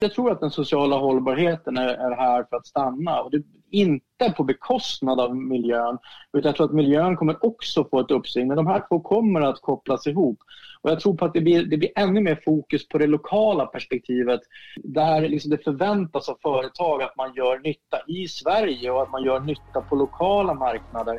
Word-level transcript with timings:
Jag 0.00 0.12
tror 0.12 0.32
att 0.32 0.40
den 0.40 0.50
sociala 0.50 0.96
hållbarheten 0.96 1.76
är, 1.76 1.88
är 1.88 2.16
här 2.16 2.44
för 2.50 2.56
att 2.56 2.66
stanna. 2.66 3.20
Och 3.20 3.30
det, 3.30 3.42
inte 3.70 4.34
på 4.36 4.44
bekostnad 4.44 5.20
av 5.20 5.36
miljön. 5.36 5.98
Utan 6.32 6.48
jag 6.48 6.56
tror 6.56 6.66
att 6.66 6.74
miljön 6.74 7.16
kommer 7.16 7.44
också 7.44 7.84
få 7.90 8.00
ett 8.00 8.10
uppsving. 8.10 8.48
Men 8.48 8.56
de 8.56 8.66
här 8.66 8.84
två 8.88 9.00
kommer 9.00 9.40
att 9.40 9.60
kopplas 9.60 10.06
ihop. 10.06 10.38
Och 10.80 10.90
jag 10.90 11.00
tror 11.00 11.14
på 11.14 11.24
att 11.24 11.34
det 11.34 11.40
blir, 11.40 11.66
det 11.66 11.76
blir 11.76 11.90
ännu 11.96 12.20
mer 12.20 12.40
fokus 12.44 12.88
på 12.88 12.98
det 12.98 13.06
lokala 13.06 13.66
perspektivet. 13.66 14.40
Där 14.76 15.28
liksom 15.28 15.50
det 15.50 15.64
förväntas 15.64 16.28
av 16.28 16.38
företag 16.42 17.02
att 17.02 17.16
man 17.16 17.34
gör 17.34 17.58
nytta 17.58 17.98
i 18.06 18.28
Sverige 18.28 18.90
och 18.90 19.02
att 19.02 19.10
man 19.10 19.24
gör 19.24 19.40
nytta 19.40 19.80
på 19.88 19.96
lokala 19.96 20.54
marknader. 20.54 21.18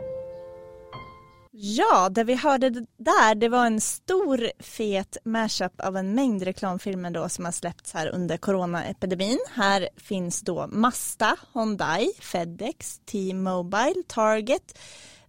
Ja, 1.63 2.09
det 2.09 2.23
vi 2.23 2.35
hörde 2.35 2.69
där 2.97 3.35
det 3.35 3.49
var 3.49 3.65
en 3.65 3.81
stor 3.81 4.51
fet 4.59 5.17
mashup 5.23 5.81
av 5.81 5.97
en 5.97 6.15
mängd 6.15 6.43
reklamfilmer 6.43 7.11
då 7.11 7.29
som 7.29 7.45
har 7.45 7.51
släppts 7.51 7.93
här 7.93 8.07
under 8.07 8.37
coronaepidemin. 8.37 9.39
Här 9.53 9.89
finns 9.97 10.41
då 10.41 10.67
Mazda, 10.67 11.35
Hyundai, 11.53 12.11
Fedex, 12.21 12.99
T-Mobile, 13.11 14.03
Target, 14.07 14.79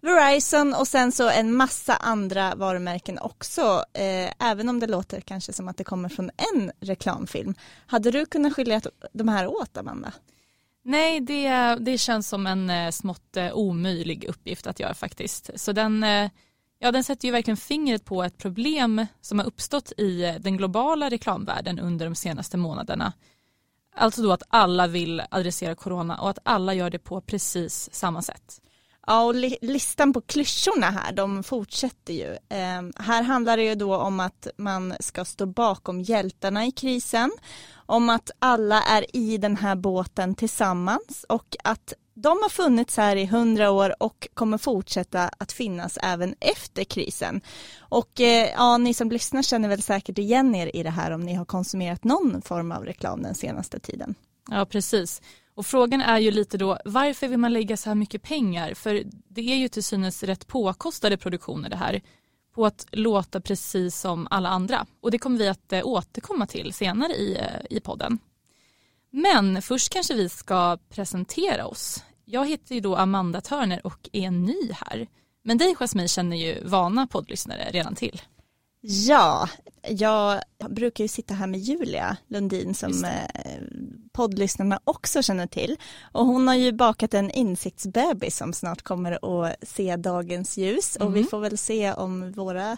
Verizon 0.01 0.75
och 0.75 0.89
sen 0.89 1.13
så 1.13 1.29
en 1.29 1.55
massa 1.55 1.97
andra 1.97 2.55
varumärken 2.55 3.19
också. 3.19 3.85
Eh, 3.93 4.51
även 4.51 4.69
om 4.69 4.81
det 4.81 4.87
låter 4.87 5.21
kanske 5.21 5.53
som 5.53 5.69
att 5.69 5.77
det 5.77 5.85
kommer 5.85 6.09
från 6.09 6.31
en 6.55 6.73
reklamfilm. 6.81 7.55
Hade 7.87 8.11
du 8.11 8.27
kunnat 8.27 8.55
skilja 8.55 8.81
de 9.13 9.29
här 9.29 9.47
åt 9.47 9.77
Amanda? 9.77 10.13
Nej, 10.85 11.21
det, 11.21 11.77
det 11.81 11.99
känns 11.99 12.29
som 12.29 12.47
en 12.47 12.71
eh, 12.71 12.91
smått 12.91 13.37
eh, 13.37 13.53
omöjlig 13.53 14.25
uppgift 14.25 14.67
att 14.67 14.81
göra 14.81 14.95
faktiskt. 14.95 15.51
Så 15.55 15.73
den, 15.73 16.05
eh, 16.05 16.31
ja, 16.79 16.93
den 16.93 17.05
sätter 17.05 17.29
ju 17.29 17.33
verkligen 17.33 17.57
fingret 17.57 18.05
på 18.05 18.23
ett 18.23 18.39
problem 18.39 19.07
som 19.21 19.39
har 19.39 19.47
uppstått 19.47 19.93
i 19.97 20.39
den 20.41 20.57
globala 20.57 21.11
reklamvärlden 21.11 21.79
under 21.79 22.07
de 22.07 22.15
senaste 22.15 22.57
månaderna. 22.57 23.13
Alltså 23.95 24.23
då 24.23 24.33
att 24.33 24.43
alla 24.49 24.87
vill 24.87 25.23
adressera 25.31 25.75
corona 25.75 26.19
och 26.19 26.31
att 26.31 26.39
alla 26.43 26.75
gör 26.75 26.91
det 26.91 26.99
på 26.99 27.21
precis 27.21 27.95
samma 27.95 28.23
sätt. 28.23 28.62
Ja, 29.07 29.25
och 29.25 29.35
li 29.35 29.57
listan 29.61 30.13
på 30.13 30.21
klyschorna 30.21 30.91
här, 30.91 31.13
de 31.13 31.43
fortsätter 31.43 32.13
ju. 32.13 32.33
Eh, 32.33 33.03
här 33.05 33.23
handlar 33.23 33.57
det 33.57 33.63
ju 33.63 33.75
då 33.75 33.97
om 33.97 34.21
att 34.21 34.47
man 34.57 34.95
ska 35.01 35.25
stå 35.25 35.47
bakom 35.47 36.01
hjältarna 36.01 36.67
i 36.67 36.71
krisen, 36.71 37.33
om 37.87 38.11
att 38.11 38.31
alla 38.39 38.83
är 38.83 39.17
i 39.17 39.39
den 39.39 39.57
här 39.57 39.77
båten 39.77 40.35
tillsammans 40.35 41.25
och 41.29 41.57
att 41.65 41.95
de 42.15 42.29
har 42.29 42.49
funnits 42.49 42.97
här 42.97 43.17
i 43.17 43.27
hundra 43.27 43.71
år 43.71 43.95
och 44.03 44.29
kommer 44.35 44.59
fortsätta 44.59 45.31
att 45.39 45.53
finnas 45.53 45.99
även 46.03 46.35
efter 46.41 46.85
krisen. 46.85 47.41
Och 47.79 48.21
eh, 48.21 48.51
ja, 48.57 48.79
ni 48.79 48.95
som 48.95 49.11
lyssnar 49.11 49.43
känner 49.43 49.69
väl 49.69 49.83
säkert 49.83 50.19
igen 50.19 50.55
er 50.55 50.77
i 50.77 50.83
det 50.83 50.91
här 50.91 51.11
om 51.11 51.21
ni 51.21 51.35
har 51.35 51.45
konsumerat 51.45 52.05
någon 52.05 52.43
form 52.43 52.73
av 52.73 52.85
reklam 52.85 53.23
den 53.23 53.35
senaste 53.35 53.81
tiden. 53.81 54.15
Ja, 54.51 54.67
precis. 54.67 55.23
Och 55.55 55.67
frågan 55.67 56.01
är 56.01 56.19
ju 56.19 56.31
lite 56.31 56.59
då 56.59 56.79
varför 56.85 57.29
vill 57.29 57.39
man 57.39 57.53
lägga 57.53 57.77
så 57.77 57.91
här 57.91 57.95
mycket 57.95 58.23
pengar? 58.23 58.75
För 58.75 59.03
det 59.29 59.53
är 59.53 59.57
ju 59.57 59.69
till 59.69 59.85
synes 59.85 60.23
rätt 60.23 60.47
påkostade 60.47 61.17
produktioner 61.17 61.69
det 61.69 61.77
här 61.77 62.01
på 62.55 62.67
att 62.67 62.87
låta 62.91 63.41
precis 63.41 64.01
som 64.01 64.29
alla 64.31 64.49
andra. 64.49 64.87
Och 65.01 65.11
det 65.11 65.19
kommer 65.19 65.39
vi 65.39 65.49
att 65.49 65.73
eh, 65.73 65.87
återkomma 65.87 66.47
till 66.47 66.73
senare 66.73 67.13
i, 67.13 67.37
eh, 67.37 67.77
i 67.77 67.81
podden. 67.81 68.19
Men 69.11 69.63
först 69.63 69.93
kanske 69.93 70.15
vi 70.15 70.29
ska 70.29 70.79
presentera 70.89 71.67
oss. 71.67 72.05
Jag 72.25 72.49
heter 72.49 72.75
ju 72.75 72.81
då 72.81 72.97
Amanda 72.97 73.41
Törner 73.41 73.87
och 73.87 74.09
är 74.13 74.31
ny 74.31 74.73
här. 74.73 75.07
Men 75.45 75.59
dig 75.59 75.75
Jasmine 75.75 76.09
känner 76.09 76.37
ju 76.37 76.65
vana 76.65 77.07
poddlyssnare 77.07 77.71
redan 77.71 77.95
till. 77.95 78.23
Ja, 78.85 79.49
jag 79.89 80.41
brukar 80.69 81.05
ju 81.05 81.09
sitta 81.09 81.35
här 81.35 81.47
med 81.47 81.61
Julia 81.61 82.17
Lundin 82.29 82.75
som 82.75 83.05
eh, 83.05 83.61
poddlyssnarna 84.13 84.81
också 84.85 85.23
känner 85.23 85.47
till. 85.47 85.77
Och 86.13 86.27
hon 86.27 86.49
har 86.49 86.55
ju 86.55 86.73
bakat 86.73 87.15
en 87.15 87.31
insiktsbebis 87.31 88.37
som 88.37 88.53
snart 88.53 88.83
kommer 88.83 89.45
att 89.47 89.69
se 89.69 89.97
dagens 89.97 90.59
ljus 90.59 90.97
mm. 90.97 91.09
och 91.09 91.17
vi 91.17 91.21
mm. 91.21 91.31
får 91.31 91.41
väl 91.41 91.59
se 91.59 91.93
om 91.93 92.33
våra 92.33 92.77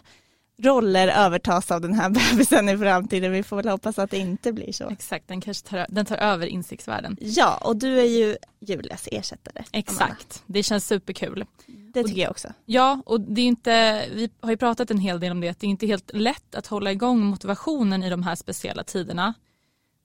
roller 0.62 1.08
övertas 1.08 1.70
av 1.70 1.80
den 1.80 1.94
här 1.94 2.10
bebisen 2.30 2.68
i 2.68 2.78
framtiden. 2.78 3.32
Vi 3.32 3.42
får 3.42 3.56
väl 3.56 3.68
hoppas 3.68 3.98
att 3.98 4.10
det 4.10 4.18
inte 4.18 4.52
blir 4.52 4.72
så. 4.72 4.90
Exakt, 4.90 5.28
den 5.28 5.40
kanske 5.40 5.68
tar, 5.68 5.86
den 5.88 6.06
tar 6.06 6.16
över 6.16 6.46
insiktsvärlden. 6.46 7.16
Ja, 7.20 7.56
och 7.56 7.76
du 7.76 8.00
är 8.00 8.04
ju 8.04 8.36
Julias 8.60 9.08
ersättare. 9.12 9.64
Exakt, 9.72 10.42
det 10.46 10.62
känns 10.62 10.86
superkul. 10.86 11.44
Det 11.66 12.04
tycker 12.04 12.22
jag 12.22 12.30
också. 12.30 12.48
Ja, 12.64 13.02
och 13.06 13.20
det 13.20 13.40
är 13.40 13.46
inte, 13.46 14.04
vi 14.14 14.30
har 14.40 14.50
ju 14.50 14.56
pratat 14.56 14.90
en 14.90 14.98
hel 14.98 15.20
del 15.20 15.32
om 15.32 15.40
det, 15.40 15.48
att 15.48 15.60
det 15.60 15.66
är 15.66 15.68
inte 15.68 15.86
helt 15.86 16.10
lätt 16.14 16.54
att 16.54 16.66
hålla 16.66 16.92
igång 16.92 17.20
motivationen 17.20 18.02
i 18.02 18.10
de 18.10 18.22
här 18.22 18.34
speciella 18.34 18.84
tiderna. 18.84 19.34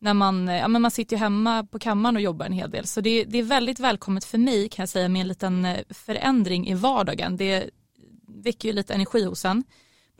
När 0.02 0.14
man, 0.14 0.48
ja, 0.48 0.68
men 0.68 0.82
man 0.82 0.92
sitter 0.92 1.16
ju 1.16 1.20
hemma 1.20 1.64
på 1.64 1.80
kammaren 1.80 2.16
och 2.16 2.22
jobbar 2.22 2.46
en 2.46 2.54
hel 2.54 2.72
del. 2.72 2.88
Så 2.88 3.02
det, 3.02 3.24
det 3.24 3.38
är 3.38 3.44
väldigt 3.44 3.80
välkommet 3.80 4.26
för 4.26 4.38
mig 4.38 4.70
kan 4.70 4.84
jag 4.84 4.90
säga 4.90 5.10
med 5.10 5.22
en 5.22 5.28
liten 5.28 5.66
eh, 5.66 5.80
förändring 5.90 6.68
i 6.68 6.74
vardagen. 6.74 7.38
Det 7.38 7.70
väcker 8.28 8.70
ju 8.70 8.74
lite 8.74 8.94
energi 8.94 9.24
hos 9.26 9.46
en. 9.46 9.64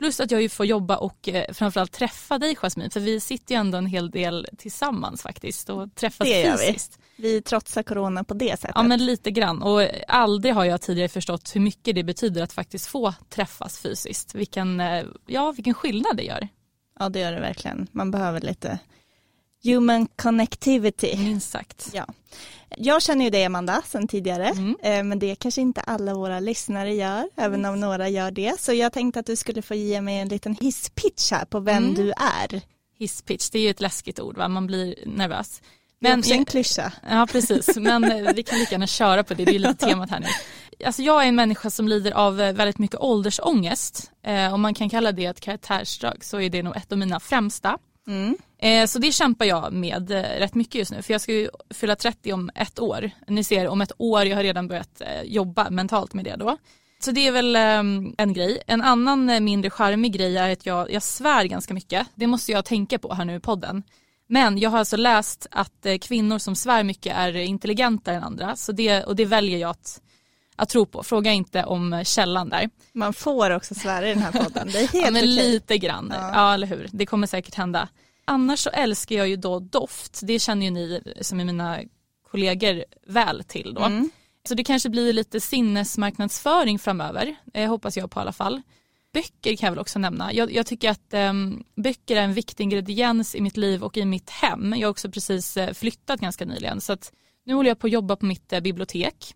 Plus 0.00 0.20
att 0.20 0.30
jag 0.30 0.42
ju 0.42 0.48
får 0.48 0.66
jobba 0.66 0.96
och 0.96 1.28
eh, 1.28 1.52
framförallt 1.52 1.92
träffa 1.92 2.38
dig 2.38 2.56
Jasmine, 2.56 2.90
för 2.90 3.00
vi 3.00 3.20
sitter 3.20 3.54
ju 3.54 3.60
ändå 3.60 3.78
en 3.78 3.86
hel 3.86 4.10
del 4.10 4.46
tillsammans 4.58 5.22
faktiskt 5.22 5.70
och 5.70 5.94
träffas 5.94 6.26
det 6.28 6.40
gör 6.40 6.56
fysiskt. 6.56 6.98
Vi. 7.16 7.32
vi 7.32 7.42
trotsar 7.42 7.82
corona 7.82 8.24
på 8.24 8.34
det 8.34 8.60
sättet. 8.60 8.72
Ja 8.74 8.82
men 8.82 9.06
lite 9.06 9.30
grann 9.30 9.62
och 9.62 9.82
aldrig 10.08 10.54
har 10.54 10.64
jag 10.64 10.80
tidigare 10.80 11.08
förstått 11.08 11.56
hur 11.56 11.60
mycket 11.60 11.94
det 11.94 12.02
betyder 12.04 12.42
att 12.42 12.52
faktiskt 12.52 12.86
få 12.86 13.14
träffas 13.28 13.78
fysiskt. 13.78 14.34
Vilken, 14.34 14.80
eh, 14.80 15.04
ja, 15.26 15.52
vilken 15.52 15.74
skillnad 15.74 16.16
det 16.16 16.22
gör. 16.22 16.48
Ja 16.98 17.08
det 17.08 17.20
gör 17.20 17.32
det 17.32 17.40
verkligen. 17.40 17.86
Man 17.92 18.10
behöver 18.10 18.40
lite 18.40 18.78
human 19.64 20.06
connectivity. 20.16 21.16
Minst 21.16 21.50
sagt. 21.50 21.90
Ja. 21.92 22.06
Jag 22.76 23.02
känner 23.02 23.24
ju 23.24 23.30
dig 23.30 23.44
Amanda 23.44 23.82
sedan 23.86 24.08
tidigare, 24.08 24.48
mm. 24.48 24.76
Eh, 24.82 25.02
men 25.04 25.18
det 25.18 25.34
kanske 25.34 25.60
inte 25.60 25.80
alla 25.80 26.14
våra 26.14 26.40
lyssnare 26.40 26.94
gör, 26.94 27.28
även 27.36 27.64
om 27.64 27.80
några 27.80 28.08
gör 28.08 28.30
det. 28.30 28.60
Så 28.60 28.72
jag 28.72 28.92
tänkte 28.92 29.20
att 29.20 29.26
du 29.26 29.36
skulle 29.36 29.62
få 29.62 29.74
ge 29.74 30.00
mig 30.00 30.18
en 30.18 30.28
liten 30.28 30.54
hisspitch 30.60 31.30
här 31.30 31.44
på 31.44 31.60
vem 31.60 31.84
mm. 31.84 31.94
du 31.94 32.10
är. 32.10 32.60
Hisspitch, 32.98 33.50
det 33.50 33.58
är 33.58 33.62
ju 33.62 33.70
ett 33.70 33.80
läskigt 33.80 34.20
ord 34.20 34.36
va, 34.36 34.48
man 34.48 34.66
blir 34.66 34.94
nervös. 35.06 35.62
Men, 36.00 36.10
det 36.10 36.14
är 36.14 36.18
också 36.18 36.34
en 36.34 36.44
klyscha. 36.44 36.92
Ja 37.10 37.26
precis, 37.32 37.76
men 37.76 38.04
eh, 38.04 38.32
vi 38.34 38.42
kan 38.42 38.58
lika 38.58 38.72
gärna 38.72 38.86
köra 38.86 39.24
på 39.24 39.34
det, 39.34 39.44
det 39.44 39.50
är 39.50 39.52
ju 39.52 39.58
lite 39.58 39.74
temat 39.86 40.10
här 40.10 40.20
nu. 40.20 40.26
Alltså 40.86 41.02
jag 41.02 41.24
är 41.24 41.28
en 41.28 41.34
människa 41.34 41.70
som 41.70 41.88
lider 41.88 42.12
av 42.12 42.40
eh, 42.40 42.52
väldigt 42.52 42.78
mycket 42.78 43.00
åldersångest. 43.00 44.10
Eh, 44.24 44.54
om 44.54 44.60
man 44.60 44.74
kan 44.74 44.90
kalla 44.90 45.12
det 45.12 45.24
ett 45.24 45.40
karaktärsdrag 45.40 46.24
så 46.24 46.40
är 46.40 46.50
det 46.50 46.62
nog 46.62 46.76
ett 46.76 46.92
av 46.92 46.98
mina 46.98 47.20
främsta. 47.20 47.78
Mm. 48.10 48.36
Eh, 48.58 48.86
så 48.86 48.98
det 48.98 49.12
kämpar 49.12 49.44
jag 49.44 49.72
med 49.72 50.10
eh, 50.10 50.22
rätt 50.22 50.54
mycket 50.54 50.74
just 50.74 50.90
nu 50.90 51.02
för 51.02 51.14
jag 51.14 51.20
ska 51.20 51.32
ju 51.32 51.48
fylla 51.74 51.96
30 51.96 52.32
om 52.32 52.50
ett 52.54 52.80
år. 52.80 53.10
Ni 53.26 53.44
ser 53.44 53.68
om 53.68 53.80
ett 53.80 53.92
år, 53.98 54.24
jag 54.24 54.36
har 54.36 54.42
redan 54.42 54.68
börjat 54.68 55.00
eh, 55.00 55.22
jobba 55.22 55.70
mentalt 55.70 56.14
med 56.14 56.24
det 56.24 56.36
då. 56.36 56.56
Så 57.04 57.10
det 57.10 57.26
är 57.26 57.32
väl 57.32 57.56
ehm, 57.56 58.14
en 58.18 58.32
grej. 58.32 58.62
En 58.66 58.82
annan 58.82 59.30
eh, 59.30 59.40
mindre 59.40 59.70
charmig 59.70 60.12
grej 60.12 60.36
är 60.36 60.52
att 60.52 60.66
jag, 60.66 60.92
jag 60.92 61.02
svär 61.02 61.44
ganska 61.44 61.74
mycket. 61.74 62.06
Det 62.14 62.26
måste 62.26 62.52
jag 62.52 62.64
tänka 62.64 62.98
på 62.98 63.14
här 63.14 63.24
nu 63.24 63.36
i 63.36 63.40
podden. 63.40 63.82
Men 64.28 64.58
jag 64.58 64.70
har 64.70 64.78
alltså 64.78 64.96
läst 64.96 65.46
att 65.50 65.86
kvinnor 66.00 66.38
som 66.38 66.56
svär 66.56 66.84
mycket 66.84 67.16
är 67.16 67.36
intelligentare 67.36 68.16
än 68.16 68.22
andra 68.22 68.56
så 68.56 68.72
det, 68.72 69.04
och 69.04 69.16
det 69.16 69.24
väljer 69.24 69.58
jag 69.58 69.70
att, 69.70 70.00
att 70.60 70.68
tro 70.68 70.86
på. 70.86 71.02
Fråga 71.02 71.32
inte 71.32 71.64
om 71.64 72.02
källan 72.04 72.48
där. 72.48 72.70
Man 72.92 73.12
får 73.12 73.50
också 73.50 73.74
svära 73.74 74.08
i 74.08 74.14
den 74.14 74.22
här 74.22 74.32
podden. 74.32 74.68
Det 74.72 74.78
är 74.78 74.88
helt 74.92 74.94
ja, 74.94 75.10
men 75.10 75.24
okej. 75.24 75.26
lite 75.26 75.78
grann. 75.78 76.12
Ja. 76.14 76.30
ja, 76.34 76.54
eller 76.54 76.66
hur. 76.66 76.88
Det 76.92 77.06
kommer 77.06 77.26
säkert 77.26 77.54
hända 77.54 77.88
annars 78.30 78.60
så 78.60 78.70
älskar 78.70 79.16
jag 79.16 79.28
ju 79.28 79.36
då 79.36 79.58
doft. 79.58 80.20
Det 80.22 80.38
känner 80.38 80.66
ju 80.66 80.70
ni 80.70 81.02
som 81.20 81.40
är 81.40 81.44
mina 81.44 81.80
kollegor 82.30 82.84
väl 83.06 83.44
till 83.44 83.74
då. 83.74 83.84
Mm. 83.84 84.10
Så 84.48 84.54
det 84.54 84.64
kanske 84.64 84.88
blir 84.88 85.12
lite 85.12 85.40
sinnesmarknadsföring 85.40 86.78
framöver, 86.78 87.36
eh, 87.54 87.68
hoppas 87.68 87.96
jag 87.96 88.10
på 88.10 88.20
i 88.20 88.22
alla 88.22 88.32
fall. 88.32 88.62
Böcker 89.12 89.56
kan 89.56 89.66
jag 89.66 89.72
väl 89.72 89.78
också 89.78 89.98
nämna. 89.98 90.32
Jag, 90.32 90.52
jag 90.52 90.66
tycker 90.66 90.90
att 90.90 91.14
eh, 91.14 91.32
böcker 91.76 92.16
är 92.16 92.20
en 92.20 92.34
viktig 92.34 92.64
ingrediens 92.64 93.34
i 93.34 93.40
mitt 93.40 93.56
liv 93.56 93.82
och 93.82 93.96
i 93.96 94.04
mitt 94.04 94.30
hem. 94.30 94.74
Jag 94.76 94.88
har 94.88 94.90
också 94.90 95.10
precis 95.10 95.56
eh, 95.56 95.72
flyttat 95.72 96.20
ganska 96.20 96.44
nyligen 96.44 96.80
så 96.80 96.92
att 96.92 97.12
nu 97.44 97.54
håller 97.54 97.70
jag 97.70 97.78
på 97.78 97.86
att 97.86 97.92
jobba 97.92 98.16
på 98.16 98.26
mitt 98.26 98.52
eh, 98.52 98.60
bibliotek. 98.60 99.34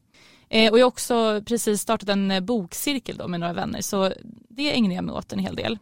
Eh, 0.55 0.73
och 0.73 0.79
jag 0.79 0.85
har 0.85 0.89
också 0.89 1.43
precis 1.47 1.81
startat 1.81 2.09
en 2.09 2.31
eh, 2.31 2.41
bokcirkel 2.41 3.17
då 3.17 3.29
med 3.29 3.41
några 3.41 3.53
vänner 3.53 3.81
så 3.81 4.13
det 4.49 4.77
ägnar 4.77 4.95
jag 4.95 5.05
mig 5.05 5.15
åt 5.15 5.33
en 5.33 5.39
hel 5.39 5.57
del. 5.57 5.79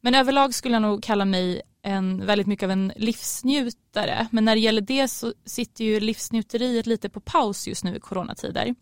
Men 0.00 0.14
överlag 0.14 0.54
skulle 0.54 0.74
jag 0.74 0.82
nog 0.82 1.02
kalla 1.02 1.24
mig 1.24 1.62
en, 1.82 2.26
väldigt 2.26 2.46
mycket 2.46 2.64
av 2.64 2.70
en 2.70 2.92
livsnjutare. 2.96 4.26
Men 4.30 4.44
när 4.44 4.54
det 4.54 4.60
gäller 4.60 4.80
det 4.80 5.08
så 5.08 5.32
sitter 5.44 5.84
ju 5.84 6.00
livsnjuteriet 6.00 6.86
lite 6.86 7.08
på 7.08 7.20
paus 7.20 7.68
just 7.68 7.84
nu 7.84 7.96
i 7.96 8.00
coronatider. 8.00 8.74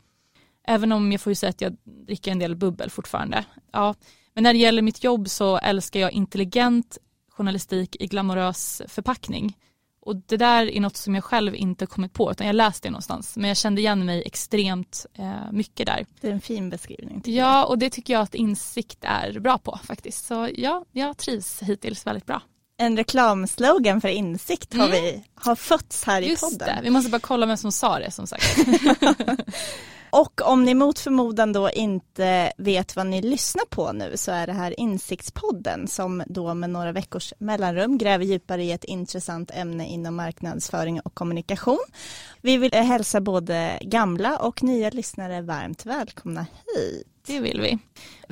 Även 0.68 0.92
om 0.92 1.12
jag 1.12 1.20
får 1.20 1.30
ju 1.30 1.34
säga 1.34 1.50
att 1.50 1.60
jag 1.60 1.76
dricker 1.84 2.30
en 2.32 2.38
del 2.38 2.56
bubbel 2.56 2.90
fortfarande. 2.90 3.44
Ja. 3.72 3.94
Men 4.34 4.42
när 4.42 4.52
det 4.52 4.58
gäller 4.58 4.82
mitt 4.82 5.04
jobb 5.04 5.28
så 5.28 5.58
älskar 5.58 6.00
jag 6.00 6.12
intelligent 6.12 6.98
journalistik 7.30 7.96
i 8.00 8.06
glamorös 8.06 8.82
förpackning. 8.88 9.56
Och 10.08 10.16
det 10.16 10.36
där 10.36 10.70
är 10.70 10.80
något 10.80 10.96
som 10.96 11.14
jag 11.14 11.24
själv 11.24 11.54
inte 11.54 11.86
kommit 11.86 12.12
på 12.12 12.30
utan 12.30 12.46
jag 12.46 12.56
läste 12.56 12.88
det 12.88 12.92
någonstans. 12.92 13.36
Men 13.36 13.48
jag 13.48 13.56
kände 13.56 13.80
igen 13.80 14.06
mig 14.06 14.22
extremt 14.26 15.06
eh, 15.14 15.52
mycket 15.52 15.86
där. 15.86 16.06
Det 16.20 16.28
är 16.28 16.32
en 16.32 16.40
fin 16.40 16.70
beskrivning. 16.70 17.22
Ja 17.24 17.64
och 17.64 17.78
det 17.78 17.90
tycker 17.90 18.12
jag 18.12 18.22
att 18.22 18.34
insikt 18.34 18.98
är 19.00 19.40
bra 19.40 19.58
på 19.58 19.78
faktiskt. 19.84 20.26
Så 20.26 20.48
ja, 20.54 20.84
jag 20.92 21.16
trivs 21.16 21.62
hittills 21.62 22.06
väldigt 22.06 22.26
bra. 22.26 22.42
En 22.78 22.96
reklamslogan 22.96 24.00
för 24.00 24.08
insikt 24.08 24.74
har 24.74 24.86
mm. 24.86 25.02
vi 25.02 25.24
har 25.34 25.54
fötts 25.54 26.04
här 26.04 26.22
Just 26.22 26.42
i 26.42 26.46
podden. 26.46 26.76
Det. 26.76 26.82
Vi 26.82 26.90
måste 26.90 27.10
bara 27.10 27.20
kolla 27.20 27.46
vem 27.46 27.56
som 27.56 27.72
sa 27.72 27.98
det 27.98 28.10
som 28.10 28.26
sagt. 28.26 28.58
Och 30.10 30.40
om 30.48 30.64
ni 30.64 30.74
mot 30.74 30.98
förmodan 30.98 31.52
då 31.52 31.70
inte 31.70 32.52
vet 32.56 32.96
vad 32.96 33.06
ni 33.06 33.22
lyssnar 33.22 33.64
på 33.64 33.92
nu 33.92 34.12
så 34.16 34.32
är 34.32 34.46
det 34.46 34.52
här 34.52 34.80
Insiktspodden 34.80 35.88
som 35.88 36.22
då 36.26 36.54
med 36.54 36.70
några 36.70 36.92
veckors 36.92 37.32
mellanrum 37.38 37.98
gräver 37.98 38.24
djupare 38.24 38.64
i 38.64 38.72
ett 38.72 38.84
intressant 38.84 39.50
ämne 39.54 39.88
inom 39.88 40.16
marknadsföring 40.16 41.00
och 41.00 41.14
kommunikation. 41.14 41.84
Vi 42.40 42.56
vill 42.56 42.72
hälsa 42.72 43.20
både 43.20 43.78
gamla 43.82 44.38
och 44.38 44.62
nya 44.62 44.90
lyssnare 44.90 45.42
varmt 45.42 45.86
välkomna 45.86 46.40
hit. 46.76 47.06
Det 47.26 47.40
vill 47.40 47.60
vi. 47.60 47.78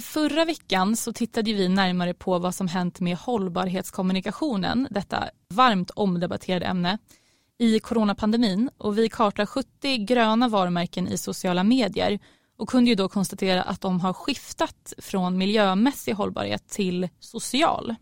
Förra 0.02 0.44
veckan 0.44 0.96
så 0.96 1.12
tittade 1.12 1.52
vi 1.52 1.68
närmare 1.68 2.14
på 2.14 2.38
vad 2.38 2.54
som 2.54 2.68
hänt 2.68 3.00
med 3.00 3.16
hållbarhetskommunikationen, 3.16 4.88
detta 4.90 5.24
varmt 5.48 5.90
omdebatterade 5.90 6.66
ämne 6.66 6.98
i 7.58 7.80
coronapandemin 7.80 8.70
och 8.78 8.98
vi 8.98 9.08
kartar 9.08 9.46
70 9.46 9.96
gröna 9.96 10.48
varumärken 10.48 11.08
i 11.08 11.18
sociala 11.18 11.64
medier 11.64 12.18
och 12.58 12.68
kunde 12.68 12.90
ju 12.90 12.94
då 12.94 13.08
konstatera 13.08 13.62
att 13.62 13.80
de 13.80 14.00
har 14.00 14.12
skiftat 14.12 14.92
från 14.98 15.38
miljömässig 15.38 16.12
hållbarhet 16.12 16.68
till 16.68 17.08
social. 17.20 17.94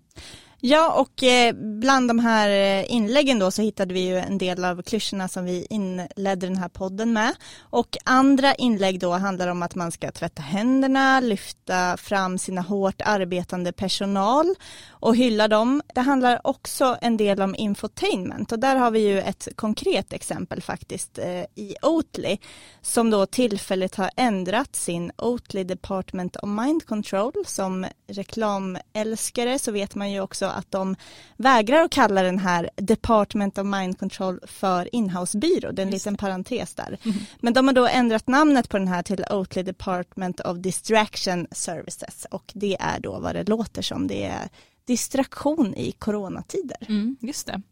Ja, 0.67 1.01
och 1.01 1.23
eh, 1.23 1.55
bland 1.55 2.09
de 2.09 2.19
här 2.19 2.49
eh, 2.49 2.93
inläggen 2.93 3.39
då 3.39 3.51
så 3.51 3.63
hittade 3.63 3.95
vi 3.95 4.01
ju 4.01 4.17
en 4.17 4.39
del 4.39 4.65
av 4.65 4.83
klyschorna 4.83 5.29
som 5.29 5.45
vi 5.45 5.67
inledde 5.71 6.47
den 6.47 6.57
här 6.57 6.69
podden 6.69 7.13
med. 7.13 7.35
Och 7.61 7.97
andra 8.05 8.55
inlägg 8.55 9.01
då 9.01 9.13
handlar 9.13 9.49
om 9.49 9.63
att 9.63 9.75
man 9.75 9.93
ska 9.93 10.11
tvätta 10.11 10.43
händerna, 10.43 11.21
lyfta 11.21 11.97
fram 11.97 12.39
sina 12.39 12.61
hårt 12.61 13.03
arbetande 13.05 13.73
personal 13.73 14.55
och 14.91 15.17
hylla 15.17 15.49
dem. 15.49 15.83
Det 15.95 16.01
handlar 16.01 16.41
också 16.45 16.97
en 17.01 17.17
del 17.17 17.43
om 17.43 17.55
infotainment 17.55 18.53
och 18.53 18.59
där 18.59 18.77
har 18.77 18.91
vi 18.91 19.01
ju 19.01 19.21
ett 19.21 19.49
konkret 19.57 20.13
exempel 20.13 20.63
faktiskt 20.63 21.19
eh, 21.19 21.43
i 21.55 21.77
Oatly 21.83 22.37
som 22.83 23.11
då 23.11 23.27
tillfälligt 23.27 23.95
har 23.95 24.11
ändrat 24.17 24.77
sin 24.77 25.13
Oatly 25.19 25.65
Department 25.65 26.37
of 26.37 26.49
Mind 26.49 26.87
Control. 26.87 27.33
Som 27.47 27.87
reklamälskare 28.07 29.59
så 29.59 29.73
vet 29.73 29.95
man 29.95 30.13
ju 30.13 30.21
också 30.21 30.54
att 30.55 30.71
de 30.71 30.97
vägrar 31.37 31.83
att 31.83 31.91
kalla 31.91 32.23
den 32.23 32.39
här 32.39 32.71
Department 32.77 33.59
of 33.59 33.67
Mind 33.67 33.99
Control 33.99 34.41
för 34.47 34.95
inhousebyrå. 34.95 35.73
Det 35.73 35.83
är 35.83 35.87
en 35.87 35.93
Just. 35.93 36.07
liten 36.07 36.17
parentes 36.17 36.75
där. 36.75 36.99
Mm. 37.05 37.17
Men 37.41 37.53
de 37.53 37.67
har 37.67 37.75
då 37.75 37.87
ändrat 37.87 38.29
namnet 38.29 38.69
på 38.69 38.79
den 38.79 38.89
här 38.89 39.03
till 39.03 39.25
Oatly 39.31 39.63
Department 39.63 40.41
of 40.41 40.59
Distraction 40.59 41.47
Services 41.53 42.27
och 42.31 42.53
det 42.55 42.77
är 42.81 43.01
då 43.01 43.19
vad 43.19 43.35
det 43.35 43.49
låter 43.49 43.83
som. 43.83 44.07
Det 44.07 44.25
är 44.25 44.49
distraktion 44.85 45.75
i 45.75 45.93
coronatider. 45.93 46.79
Mm, 46.89 47.17
just 47.21 47.47
det. 47.47 47.63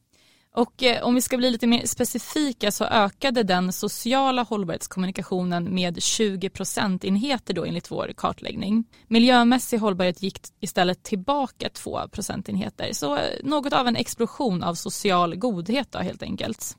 Och 0.54 0.82
eh, 0.82 1.02
om 1.02 1.14
vi 1.14 1.20
ska 1.20 1.36
bli 1.36 1.50
lite 1.50 1.66
mer 1.66 1.86
specifika 1.86 2.70
så 2.72 2.84
ökade 2.84 3.42
den 3.42 3.72
sociala 3.72 4.42
hållbarhetskommunikationen 4.42 5.74
med 5.74 6.02
20 6.02 6.50
procentenheter 6.50 7.54
då 7.54 7.64
enligt 7.64 7.90
vår 7.90 8.12
kartläggning. 8.16 8.84
Miljömässig 9.08 9.78
hållbarhet 9.78 10.22
gick 10.22 10.40
istället 10.60 11.02
tillbaka 11.02 11.68
2 11.68 12.00
procentenheter. 12.12 12.92
Så 12.92 13.16
eh, 13.16 13.22
något 13.42 13.72
av 13.72 13.88
en 13.88 13.96
explosion 13.96 14.62
av 14.62 14.74
social 14.74 15.36
godhet 15.36 15.92
då 15.92 15.98
helt 15.98 16.22
enkelt. 16.22 16.76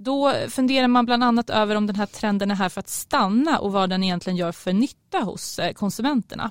Då 0.00 0.34
funderar 0.48 0.88
man 0.88 1.06
bland 1.06 1.24
annat 1.24 1.50
över 1.50 1.74
om 1.74 1.86
den 1.86 1.96
här 1.96 2.06
trenden 2.06 2.50
är 2.50 2.54
här 2.54 2.68
för 2.68 2.80
att 2.80 2.88
stanna 2.88 3.58
och 3.58 3.72
vad 3.72 3.90
den 3.90 4.04
egentligen 4.04 4.36
gör 4.36 4.52
för 4.52 4.72
nytta 4.72 5.18
hos 5.18 5.58
eh, 5.58 5.72
konsumenterna. 5.72 6.50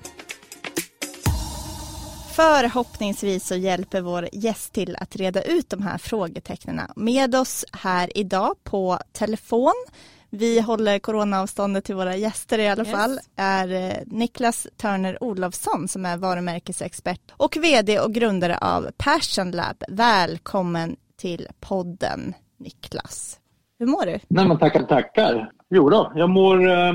Förhoppningsvis 2.37 3.47
så 3.47 3.55
hjälper 3.55 4.01
vår 4.01 4.29
gäst 4.31 4.73
till 4.73 4.95
att 4.99 5.15
reda 5.15 5.41
ut 5.41 5.69
de 5.69 5.81
här 5.81 5.97
frågetecknen. 5.97 6.79
Med 6.95 7.35
oss 7.35 7.65
här 7.73 8.17
idag 8.17 8.55
på 8.63 8.99
telefon, 9.11 9.73
vi 10.29 10.61
håller 10.61 10.99
coronaavståndet 10.99 11.85
till 11.85 11.95
våra 11.95 12.15
gäster 12.15 12.59
i 12.59 12.67
alla 12.67 12.83
yes. 12.83 12.91
fall, 12.91 13.19
är 13.35 13.73
eh, 13.73 13.93
Niklas 14.05 14.67
Törner 14.77 15.23
Olofsson 15.23 15.87
som 15.87 16.05
är 16.05 16.17
varumärkesexpert 16.17 17.21
och 17.31 17.57
vd 17.57 17.99
och 17.99 18.13
grundare 18.13 18.57
av 18.57 18.91
Passion 18.97 19.51
Lab. 19.51 19.83
Välkommen 19.87 20.95
till 21.15 21.47
podden 21.59 22.33
Niklas. 22.57 23.39
Hur 23.79 23.85
mår 23.85 24.05
du? 24.05 24.19
Nej, 24.27 24.47
men 24.47 24.59
tackar, 24.59 24.83
tackar. 24.83 25.51
Jo 25.69 25.89
då, 25.89 26.11
jag 26.15 26.29
mår, 26.29 26.69
eh, 26.69 26.93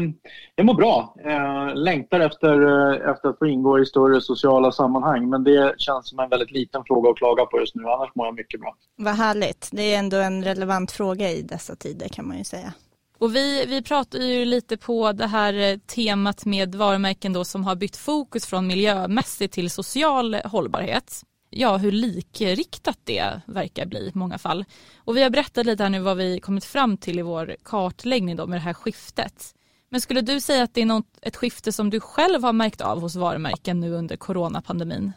jag 0.55 0.67
mår 0.67 0.75
bra. 0.75 1.15
Jag 1.25 1.77
längtar 1.77 2.21
efter, 2.21 2.63
eh, 2.63 3.11
efter 3.11 3.29
att 3.29 3.39
få 3.39 3.47
ingå 3.47 3.79
i 3.79 3.87
större 3.87 4.21
sociala 4.21 4.73
sammanhang 4.73 5.31
men 5.31 5.45
det 5.45 5.75
känns 5.79 6.09
som 6.09 6.19
en 6.19 6.29
väldigt 6.29 6.51
liten 6.51 6.83
fråga 6.87 7.11
att 7.11 7.17
klaga 7.17 7.47
på 7.47 7.61
just 7.61 7.75
nu. 7.75 7.83
Annars 7.83 8.15
mår 8.15 8.27
jag 8.27 8.35
mycket 8.35 8.61
bra. 8.61 8.77
Vad 8.97 9.15
härligt. 9.15 9.69
Det 9.73 9.95
är 9.95 9.99
ändå 9.99 10.17
en 10.17 10.45
relevant 10.45 10.93
fråga 10.93 11.31
i 11.31 11.43
dessa 11.43 11.77
tider 11.77 12.09
kan 12.09 12.29
man 12.29 12.39
ju 12.39 12.45
säga. 12.45 12.73
Och 13.19 13.37
vi, 13.37 13.65
vi 13.67 13.83
pratar 13.83 14.19
ju 14.19 14.45
lite 14.45 14.77
på 14.77 15.13
det 15.13 15.27
här 15.27 15.55
eh, 15.55 15.79
temat 15.79 16.45
med 16.45 16.75
varumärken 16.75 17.33
då 17.33 17.45
som 17.45 17.65
har 17.65 17.77
bytt 17.77 17.97
fokus 17.97 18.47
från 18.47 18.67
miljömässig 18.67 19.51
till 19.51 19.71
social 19.71 20.35
hållbarhet 20.35 21.23
ja, 21.53 21.77
hur 21.77 21.93
likriktat 21.93 22.99
det 23.05 23.41
verkar 23.47 23.87
bli 23.87 23.99
i 23.99 24.13
många 24.15 24.39
fall. 24.39 24.65
Och 24.97 25.17
vi 25.17 25.23
har 25.23 25.31
berättat 25.31 25.67
lite 25.67 25.83
här 25.83 25.91
nu 25.91 25.99
vad 25.99 26.17
vi 26.17 26.41
kommit 26.41 26.65
fram 26.65 26.97
till 26.97 27.19
i 27.19 27.23
vår 27.23 27.57
kartläggning 27.63 28.37
då 28.37 28.47
med 28.47 28.57
det 28.57 28.63
här 28.63 28.75
skiftet. 28.75 29.55
Men 29.89 30.01
skulle 30.01 30.21
du 30.21 30.41
säga 30.41 30.63
att 30.63 30.75
det 30.75 30.83
är 30.83 30.87
något, 30.87 31.19
ett 31.23 31.37
skifte 31.37 31.73
som 31.73 31.91
du 31.91 32.01
själv 32.01 32.43
har 32.43 32.53
märkt 32.53 32.81
av 32.81 33.01
hos 33.01 33.17
varumärken 33.17 33.81
nu 33.81 33.91
under 33.91 34.17
coronapandemin? 34.17 35.13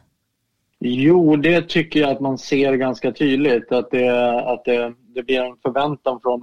Jo, 0.80 1.36
det 1.36 1.70
tycker 1.70 2.00
jag 2.00 2.10
att 2.10 2.20
man 2.20 2.38
ser 2.38 2.74
ganska 2.74 3.12
tydligt. 3.12 3.72
Att 3.72 3.92
det, 3.92 4.40
att 4.52 4.66
det, 4.66 4.94
det 5.16 5.24
blir 5.24 5.42
en 5.42 5.58
förväntan 5.58 6.20
från, 6.22 6.42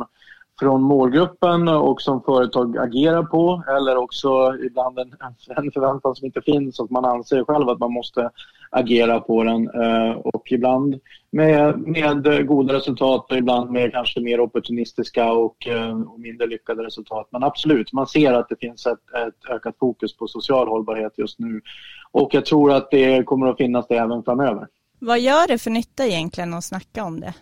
från 0.63 0.83
målgruppen 0.83 1.69
och 1.69 2.03
som 2.03 2.23
företag 2.23 2.79
agerar 2.79 3.23
på 3.23 3.63
eller 3.69 3.97
också 3.97 4.57
ibland 4.67 4.99
en, 4.99 5.15
en 5.57 5.73
förväntan 5.73 6.15
som 6.15 6.27
inte 6.27 6.43
finns 6.43 6.81
och 6.81 6.91
man 6.91 7.05
anser 7.05 7.45
själv 7.45 7.69
att 7.69 7.79
man 7.79 7.93
måste 7.93 8.31
agera 8.71 9.21
på 9.21 9.45
den 9.45 9.71
eh, 9.71 10.13
och 10.13 10.53
ibland 10.53 11.01
med, 11.33 11.79
med 11.79 12.47
goda 12.47 12.75
resultat 12.75 13.31
och 13.31 13.37
ibland 13.37 13.71
med 13.71 13.93
kanske 13.93 14.21
mer 14.21 14.41
opportunistiska 14.41 15.33
och, 15.33 15.67
eh, 15.67 16.01
och 16.01 16.21
mindre 16.21 16.47
lyckade 16.47 16.85
resultat. 16.85 17.29
Men 17.31 17.43
absolut, 17.43 17.93
man 17.93 18.07
ser 18.07 18.33
att 18.33 18.49
det 18.49 18.57
finns 18.61 18.87
ett, 18.87 19.15
ett 19.27 19.51
ökat 19.51 19.75
fokus 19.79 20.17
på 20.17 20.27
social 20.27 20.69
hållbarhet 20.69 21.13
just 21.17 21.39
nu 21.39 21.61
och 22.13 22.35
jag 22.35 22.47
tror 22.47 22.73
att 22.73 22.91
det 22.91 23.23
kommer 23.27 23.47
att 23.47 23.57
finnas 23.57 23.87
det 23.89 23.97
även 23.97 24.23
framöver. 24.23 24.67
Vad 24.99 25.21
gör 25.21 25.49
det 25.49 25.59
för 25.59 25.71
nytta 25.71 26.07
egentligen 26.07 26.55
att 26.55 26.65
snacka 26.65 27.05
om 27.05 27.21
det 27.21 27.35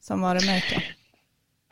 som 0.00 0.22
varumärke? 0.22 0.82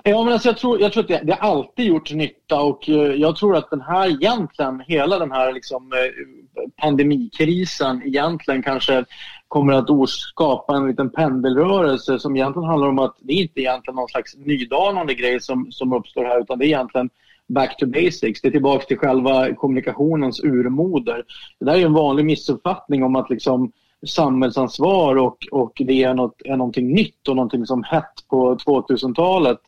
Ja, 0.09 0.25
men 0.25 0.33
alltså 0.33 0.49
jag, 0.49 0.57
tror, 0.57 0.81
jag 0.81 0.93
tror 0.93 1.03
att 1.03 1.09
det, 1.09 1.21
det 1.25 1.33
har 1.33 1.51
alltid 1.51 1.87
gjort 1.87 2.13
nytta 2.13 2.61
och 2.61 2.89
eh, 2.89 2.95
jag 2.95 3.37
tror 3.37 3.57
att 3.57 3.71
den 3.71 3.81
här 3.81 4.09
egentligen, 4.09 4.83
hela 4.87 5.19
den 5.19 5.33
här 5.33 5.53
liksom, 5.53 5.93
eh, 5.93 6.63
pandemikrisen 6.83 8.03
egentligen 8.07 8.63
kanske 8.63 9.05
kommer 9.49 9.73
att 9.73 10.09
skapa 10.09 10.77
en 10.77 10.87
liten 10.89 11.11
pendelrörelse 11.11 12.19
som 12.19 12.37
egentligen 12.37 12.69
handlar 12.69 12.89
om 12.89 12.99
att 12.99 13.17
det 13.21 13.33
är 13.33 13.43
inte 13.43 13.61
egentligen 13.61 13.97
någon 13.97 14.09
slags 14.09 14.37
nydanande 14.37 15.15
grej 15.15 15.41
som, 15.41 15.73
som 15.73 15.93
uppstår 15.93 16.25
här 16.25 16.41
utan 16.41 16.59
det 16.59 16.65
är 16.65 16.67
egentligen 16.67 17.11
back 17.47 17.77
to 17.77 17.87
basics. 17.87 18.41
Det 18.41 18.49
är 18.49 18.53
tillbaka 18.53 18.85
till 18.85 18.99
själva 18.99 19.55
kommunikationens 19.55 20.45
urmoder. 20.45 21.25
Det 21.59 21.65
där 21.65 21.75
är 21.75 21.87
en 21.87 21.93
vanlig 21.93 22.25
missuppfattning 22.25 23.03
om 23.03 23.17
att 23.17 23.31
liksom 23.31 23.73
samhällsansvar 24.07 25.17
och, 25.17 25.39
och 25.53 25.73
det 25.77 26.03
är, 26.03 26.15
något, 26.15 26.43
är 26.45 26.57
någonting 26.57 26.95
nytt 26.95 27.29
och 27.29 27.37
någonting 27.37 27.67
som 27.67 27.83
hett 27.83 28.15
på 28.29 28.57
2000-talet. 28.57 29.59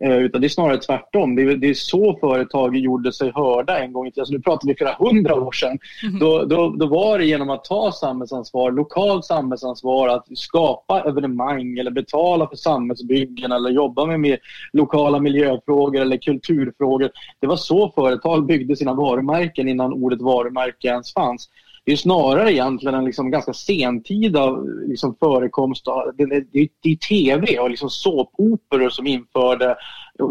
Eh, 0.00 0.16
utan 0.16 0.40
det 0.40 0.46
är 0.46 0.48
snarare 0.48 0.78
tvärtom. 0.78 1.36
Det 1.36 1.42
är, 1.42 1.56
det 1.56 1.68
är 1.68 1.74
så 1.74 2.18
företag 2.20 2.76
gjorde 2.76 3.12
sig 3.12 3.32
hörda 3.34 3.78
en 3.78 3.92
gång 3.92 4.06
i 4.06 4.10
tiden. 4.10 4.22
Alltså 4.22 4.34
nu 4.34 4.40
pratar 4.40 4.68
vi 4.68 4.74
flera 4.74 4.94
hundra 4.94 5.34
år 5.34 5.52
sedan. 5.52 5.78
Mm. 6.02 6.18
Då, 6.18 6.44
då, 6.44 6.70
då 6.70 6.86
var 6.86 7.18
det 7.18 7.24
genom 7.24 7.50
att 7.50 7.64
ta 7.64 7.92
samhällsansvar, 7.92 8.72
lokalt 8.72 9.24
samhällsansvar, 9.24 10.08
att 10.08 10.26
skapa 10.38 11.00
evenemang 11.00 11.78
eller 11.78 11.90
betala 11.90 12.48
för 12.48 12.56
samhällsbyggen 12.56 13.52
eller 13.52 13.70
jobba 13.70 14.06
med, 14.06 14.20
med 14.20 14.38
lokala 14.72 15.20
miljöfrågor 15.20 16.00
eller 16.00 16.16
kulturfrågor. 16.16 17.10
Det 17.40 17.46
var 17.46 17.56
så 17.56 17.92
företag 17.94 18.46
byggde 18.46 18.76
sina 18.76 18.94
varumärken 18.94 19.68
innan 19.68 19.92
ordet 19.92 20.20
varumärke 20.20 20.88
ens 20.88 21.12
fanns. 21.12 21.48
Det 21.88 21.92
är 21.92 21.96
snarare 21.96 22.52
egentligen 22.52 22.94
en 22.94 23.04
liksom 23.04 23.30
ganska 23.30 23.52
sentida 23.52 24.50
liksom 24.86 25.16
förekomst. 25.20 25.88
Av, 25.88 26.12
det, 26.16 26.26
det, 26.26 26.68
det 26.82 26.90
är 26.90 26.96
tv 26.96 27.58
och 27.58 27.70
liksom 27.70 27.90
såpoperor 27.90 28.88
som 28.88 29.06
införde 29.06 29.76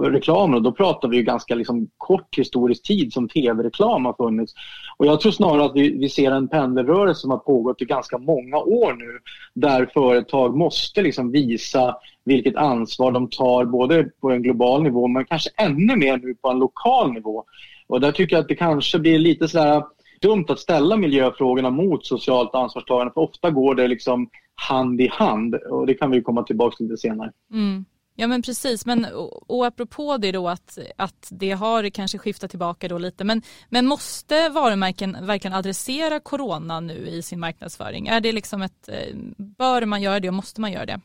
reklamen 0.04 0.56
och 0.56 0.62
då 0.62 0.72
pratar 0.72 1.08
vi 1.08 1.18
ju 1.18 1.24
ganska 1.24 1.56
liksom 1.56 1.90
kort 1.98 2.38
historisk 2.38 2.84
tid 2.84 3.14
som 3.14 3.30
tv-reklam 3.30 4.06
har 4.06 4.14
funnits. 4.14 4.54
Och 4.98 5.06
jag 5.06 5.22
tror 5.22 5.32
snarare 5.32 5.66
att 5.66 5.76
vi, 5.76 5.98
vi 5.98 6.10
ser 6.10 6.32
en 6.32 6.48
pendelrörelse 6.48 7.22
som 7.22 7.32
har 7.32 7.38
pågått 7.38 7.82
i 7.82 7.86
ganska 7.86 8.18
många 8.18 8.58
år 8.58 8.94
nu 8.94 9.20
där 9.54 9.90
företag 9.94 10.58
måste 10.58 11.02
liksom 11.02 11.32
visa 11.32 11.96
vilket 12.26 12.56
ansvar 12.56 13.12
de 13.12 13.30
tar 13.30 13.66
både 13.66 14.04
på 14.22 14.32
en 14.32 14.42
global 14.42 14.84
nivå 14.84 15.08
men 15.08 15.26
kanske 15.26 15.50
ännu 15.58 15.96
mer 15.96 16.18
nu 16.18 16.36
på 16.36 16.50
en 16.50 16.60
lokal 16.60 17.14
nivå. 17.14 17.44
Och 17.88 18.02
där 18.02 18.12
tycker 18.12 18.36
jag 18.36 18.42
att 18.42 18.48
det 18.48 18.56
kanske 18.56 19.00
blir 19.00 19.20
lite 19.20 19.48
sådär 19.48 19.84
dumt 20.22 20.46
att 20.48 20.60
ställa 20.60 20.98
miljöfrågorna 20.98 21.70
mot 21.70 22.06
socialt 22.06 22.56
ansvarstagande 22.56 23.14
för 23.14 23.22
ofta 23.22 23.52
går 23.52 23.76
det 23.76 23.88
liksom 23.88 24.30
hand 24.56 25.02
i 25.02 25.08
hand 25.08 25.56
och 25.56 25.88
det 25.88 25.94
kan 25.94 26.12
vi 26.12 26.22
komma 26.22 26.44
tillbaka 26.44 26.76
till 26.76 26.86
lite 26.86 26.98
senare. 26.98 27.32
Mm. 27.54 27.86
Ja 28.20 28.28
men 28.28 28.42
precis, 28.42 28.86
men 28.86 29.06
och, 29.06 29.50
och 29.50 29.66
apropå 29.66 30.18
det 30.18 30.32
då 30.32 30.50
att, 30.50 30.78
att 30.96 31.28
det 31.32 31.52
har 31.52 31.90
kanske 31.90 32.18
skiftat 32.18 32.50
tillbaka 32.50 32.88
då 32.88 32.98
lite 32.98 33.24
men, 33.24 33.42
men 33.70 33.88
måste 33.88 34.50
varumärken 34.50 35.18
verkligen 35.22 35.58
adressera 35.58 36.20
corona 36.20 36.80
nu 36.80 37.08
i 37.08 37.22
sin 37.22 37.40
marknadsföring? 37.40 38.08
Är 38.08 38.22
det 38.22 38.32
liksom 38.32 38.62
ett, 38.62 38.90
eh, 38.90 39.16
bör 39.38 39.86
man 39.86 40.02
göra 40.02 40.20
det 40.20 40.28
och 40.28 40.34
måste 40.34 40.62
man 40.62 40.72
göra 40.72 40.86
det? 40.86 41.00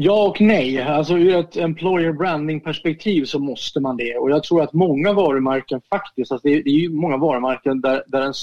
Ja 0.00 0.28
och 0.28 0.40
nej. 0.40 0.82
Alltså 0.82 1.18
ur 1.18 1.34
ett 1.34 1.56
employer 1.56 2.12
branding 2.12 2.60
perspektiv 2.60 3.24
så 3.24 3.38
måste 3.38 3.80
man 3.80 3.96
det. 3.96 4.16
Och 4.16 4.30
jag 4.30 4.42
tror 4.42 4.62
att 4.62 4.72
många 4.72 5.12
varumärken 5.12 5.80
faktiskt, 5.90 6.32
alltså 6.32 6.48
det, 6.48 6.54
är, 6.54 6.62
det 6.62 6.70
är 6.70 6.88
många 6.88 7.16
varumärken 7.16 7.80
där, 7.80 8.02
där 8.06 8.20
en, 8.20 8.34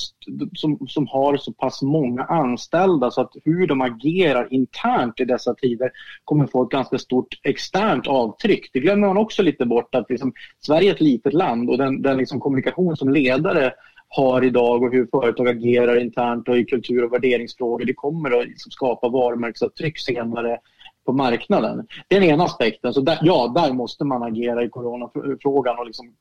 som, 0.53 0.88
som 0.88 1.07
har 1.07 1.38
så 1.38 1.53
pass 1.53 1.81
många 1.81 2.24
anställda 2.24 3.12
så 3.12 3.21
att 3.21 3.31
hur 3.43 3.67
de 3.67 3.81
agerar 3.81 4.47
internt 4.53 5.19
i 5.19 5.25
dessa 5.25 5.53
tider 5.53 5.91
kommer 6.24 6.47
få 6.47 6.63
ett 6.63 6.69
ganska 6.69 6.97
stort 6.97 7.39
externt 7.43 8.07
avtryck. 8.07 8.69
Det 8.74 8.79
glömmer 8.79 9.07
man 9.07 9.17
också 9.17 9.43
lite 9.43 9.65
bort 9.65 9.95
att 9.95 10.09
liksom, 10.09 10.33
Sverige 10.59 10.89
är 10.89 10.93
ett 10.93 11.01
litet 11.01 11.33
land 11.33 11.69
och 11.69 11.77
den, 11.77 12.01
den 12.01 12.17
liksom 12.17 12.39
kommunikation 12.39 12.97
som 12.97 13.09
ledare 13.09 13.74
har 14.07 14.43
idag 14.43 14.83
och 14.83 14.91
hur 14.91 15.07
företag 15.12 15.47
agerar 15.47 16.01
internt 16.01 16.50
och 16.50 16.57
i 16.57 16.65
kultur 16.65 17.03
och 17.03 17.13
värderingsfrågor. 17.13 17.85
Det 17.85 17.93
kommer 17.93 18.39
att 18.39 18.47
liksom 18.47 18.71
skapa 18.71 19.09
varumärkesavtryck 19.09 20.00
senare 20.00 20.59
på 21.05 21.13
marknaden. 21.13 21.88
Det 22.07 22.15
är 22.15 22.19
den 22.19 22.29
ena 22.29 22.43
aspekten. 22.43 22.93
Så 22.93 23.01
där, 23.01 23.19
ja, 23.21 23.51
där 23.55 23.74
måste 23.74 24.05
man 24.05 24.24
agera 24.24 24.63
i 24.63 24.69
coronafrågan 24.69 25.79
och 25.79 25.85
liksom 25.85 26.13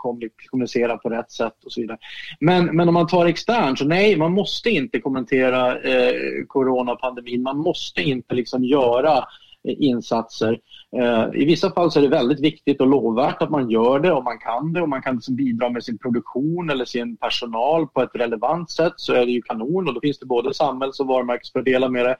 kommunicera 0.46 0.96
på 0.96 1.08
rätt 1.08 1.32
sätt 1.32 1.64
och 1.64 1.72
så 1.72 1.80
vidare. 1.80 1.98
Men, 2.40 2.76
men 2.76 2.88
om 2.88 2.94
man 2.94 3.06
tar 3.06 3.26
externt, 3.26 3.78
så 3.78 3.84
nej, 3.84 4.16
man 4.16 4.32
måste 4.32 4.70
inte 4.70 5.00
kommentera 5.00 5.80
eh, 5.80 6.14
coronapandemin. 6.46 7.42
Man 7.42 7.58
måste 7.58 8.02
inte 8.02 8.34
liksom 8.34 8.64
göra 8.64 9.24
insatser. 9.64 10.60
Eh, 10.96 11.24
I 11.34 11.44
vissa 11.44 11.70
fall 11.70 11.90
så 11.90 11.98
är 11.98 12.02
det 12.02 12.08
väldigt 12.08 12.40
viktigt 12.40 12.80
och 12.80 12.86
lovvärt 12.86 13.42
att 13.42 13.50
man 13.50 13.70
gör 13.70 14.00
det 14.00 14.12
och 14.12 14.24
man 14.24 14.38
kan 14.38 14.72
det 14.72 14.82
och 14.82 14.88
man 14.88 15.02
kan 15.02 15.14
liksom 15.14 15.36
bidra 15.36 15.70
med 15.70 15.84
sin 15.84 15.98
produktion 15.98 16.70
eller 16.70 16.84
sin 16.84 17.16
personal 17.16 17.86
på 17.86 18.02
ett 18.02 18.14
relevant 18.14 18.70
sätt 18.70 18.92
så 18.96 19.12
är 19.12 19.26
det 19.26 19.32
ju 19.32 19.42
kanon 19.42 19.88
och 19.88 19.94
då 19.94 20.00
finns 20.00 20.18
det 20.18 20.26
både 20.26 20.54
samhälls 20.54 21.00
och 21.00 21.06
varumärkesfördelar 21.06 21.88
med 21.88 22.04
det. 22.04 22.16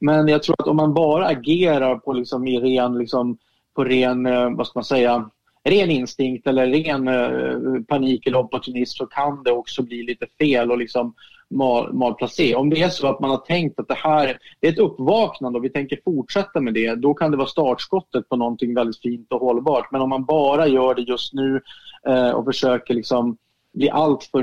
Men 0.00 0.28
jag 0.28 0.42
tror 0.42 0.56
att 0.58 0.68
om 0.68 0.76
man 0.76 0.94
bara 0.94 1.26
agerar 1.26 1.96
på 1.96 2.12
liksom 2.12 2.46
i 2.46 2.60
ren, 2.60 2.98
liksom, 2.98 3.38
på 3.74 3.84
ren, 3.84 4.26
eh, 4.26 4.50
vad 4.50 4.66
ska 4.66 4.78
man 4.78 4.84
säga, 4.84 5.30
ren 5.68 5.90
instinkt 5.90 6.46
eller 6.46 6.66
ren 6.66 7.08
eh, 7.08 7.82
panik 7.88 8.26
eller 8.26 8.38
opportunism 8.38 8.96
så 8.96 9.06
kan 9.06 9.42
det 9.42 9.52
också 9.52 9.82
bli 9.82 10.02
lite 10.02 10.26
fel 10.38 10.70
och 10.70 10.78
liksom 10.78 11.14
mal, 11.50 11.92
malplacé. 11.92 12.54
Om 12.54 12.70
det 12.70 12.82
är 12.82 12.88
så 12.88 13.06
att 13.06 13.20
man 13.20 13.30
har 13.30 13.38
tänkt 13.38 13.80
att 13.80 13.88
det 13.88 13.94
här 13.94 14.38
det 14.60 14.68
är 14.68 14.72
ett 14.72 14.78
uppvaknande 14.78 15.58
och 15.58 15.64
vi 15.64 15.70
tänker 15.70 16.00
fortsätta 16.04 16.60
med 16.60 16.74
det, 16.74 16.94
då 16.94 17.14
kan 17.14 17.30
det 17.30 17.36
vara 17.36 17.48
startskottet 17.48 18.28
på 18.28 18.36
någonting 18.36 18.74
väldigt 18.74 19.00
fint 19.00 19.32
och 19.32 19.40
hållbart. 19.40 19.92
Men 19.92 20.00
om 20.00 20.08
man 20.08 20.24
bara 20.24 20.66
gör 20.66 20.94
det 20.94 21.02
just 21.02 21.32
nu 21.32 21.60
eh, 22.08 22.30
och 22.30 22.44
försöker 22.44 22.94
liksom 22.94 23.36
bli 23.72 23.90
alltför 23.90 24.40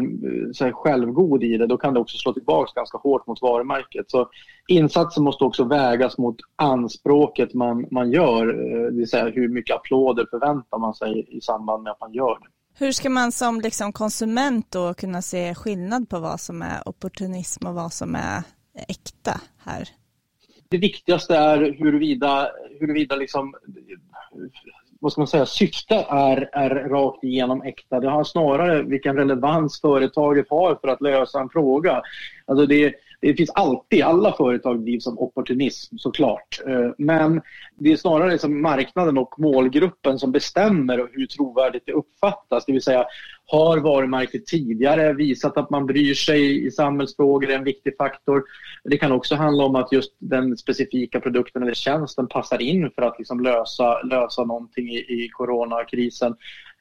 eh, 0.62 0.74
självgod 0.74 1.44
i 1.44 1.58
det, 1.58 1.68
då 1.68 1.78
kan 1.78 1.94
det 1.94 2.00
också 2.00 2.18
slå 2.18 2.34
tillbaka 2.34 2.72
ganska 2.76 2.98
hårt 2.98 3.28
mot 3.28 3.42
varumärket. 3.42 4.12
Så 4.12 4.30
insatsen 4.68 5.24
måste 5.24 5.44
också 5.44 5.64
vägas 5.64 6.18
mot 6.18 6.36
anspråket 6.56 7.54
man, 7.54 7.88
man 7.92 8.12
gör, 8.12 8.48
eh, 8.48 8.92
det 8.92 8.98
vill 8.98 9.10
säga 9.10 9.30
hur 9.30 9.50
mycket 9.50 9.76
applåder 9.76 10.26
förväntar 10.30 10.78
man 10.78 10.94
sig 10.94 11.38
i 11.38 11.42
samband 11.42 11.84
med 11.84 11.92
att 11.92 12.00
man 12.00 12.14
gör 12.14 12.40
det. 12.40 12.48
Hur 12.80 12.92
ska 12.92 13.10
man 13.10 13.32
som 13.32 13.62
liksom 13.62 13.94
konsument 13.94 14.72
då 14.72 14.94
kunna 14.94 15.22
se 15.22 15.56
skillnad 15.56 16.10
på 16.10 16.20
vad 16.20 16.40
som 16.40 16.62
är 16.62 16.88
opportunism 16.90 17.68
och 17.68 17.74
vad 17.74 17.94
som 17.94 18.16
är 18.16 18.44
äkta 18.88 19.42
här? 19.58 19.90
Det 20.70 20.78
viktigaste 20.78 21.36
är 21.36 21.58
huruvida, 21.58 22.50
huruvida 22.80 23.16
liksom, 23.16 23.54
vad 25.00 25.12
ska 25.12 25.22
man 25.22 25.28
säga, 25.28 25.46
syfte 25.46 25.96
är, 26.10 26.50
är 26.52 26.70
rakt 26.90 27.24
igenom 27.24 27.62
äkta. 27.62 28.00
Det 28.00 28.10
har 28.10 28.24
snarare 28.24 28.84
vilken 28.84 29.16
relevans 29.16 29.82
företaget 29.82 30.50
har 30.50 30.76
för 30.76 30.88
att 30.88 31.02
lösa 31.02 31.40
en 31.40 31.50
fråga. 31.50 32.02
Alltså 32.46 32.66
det, 32.66 32.94
det 33.20 33.34
finns 33.34 33.50
alltid, 33.50 34.04
alla 34.04 34.34
företag 34.34 34.82
drivs 34.82 35.04
som 35.04 35.20
opportunism 35.20 35.98
såklart. 35.98 36.62
Eh, 36.68 36.92
men 36.98 37.42
det 37.76 37.92
är 37.92 37.98
snarare 37.98 38.40
som 38.40 38.62
marknaden 38.62 39.18
och 39.18 39.40
målgruppen 39.40 40.20
som 40.20 40.32
bestämmer 40.32 41.10
hur 41.12 41.26
trovärdigt 41.26 41.84
det 41.86 41.94
uppfattas. 41.94 42.66
Det 42.66 42.72
vill 42.72 42.82
säga, 42.82 43.06
har 43.46 43.78
varumärket 43.78 44.46
tidigare 44.46 45.14
visat 45.14 45.58
att 45.58 45.70
man 45.70 45.86
bryr 45.86 46.14
sig 46.14 46.68
i 46.68 46.72
samhällsfrågor 46.72 47.50
är 47.50 47.56
en 47.56 47.64
viktig 47.64 47.98
faktor. 47.98 48.44
Det 48.84 48.98
kan 48.98 49.12
också 49.12 49.36
handla 49.36 49.64
om 49.64 49.76
att 49.76 49.92
just 49.92 50.16
den 50.20 50.58
specifika 50.58 51.20
produkten 51.20 51.64
eller 51.64 51.74
tjänsten 51.74 52.28
passar 52.28 52.62
in 52.62 52.92
för 52.96 53.02
att 53.02 53.16
liksom 53.18 53.40
lösa, 53.40 54.02
lösa 54.02 54.44
någonting 54.44 54.90
i, 54.90 54.98
i 54.98 55.30
coronakrisen. 55.32 56.36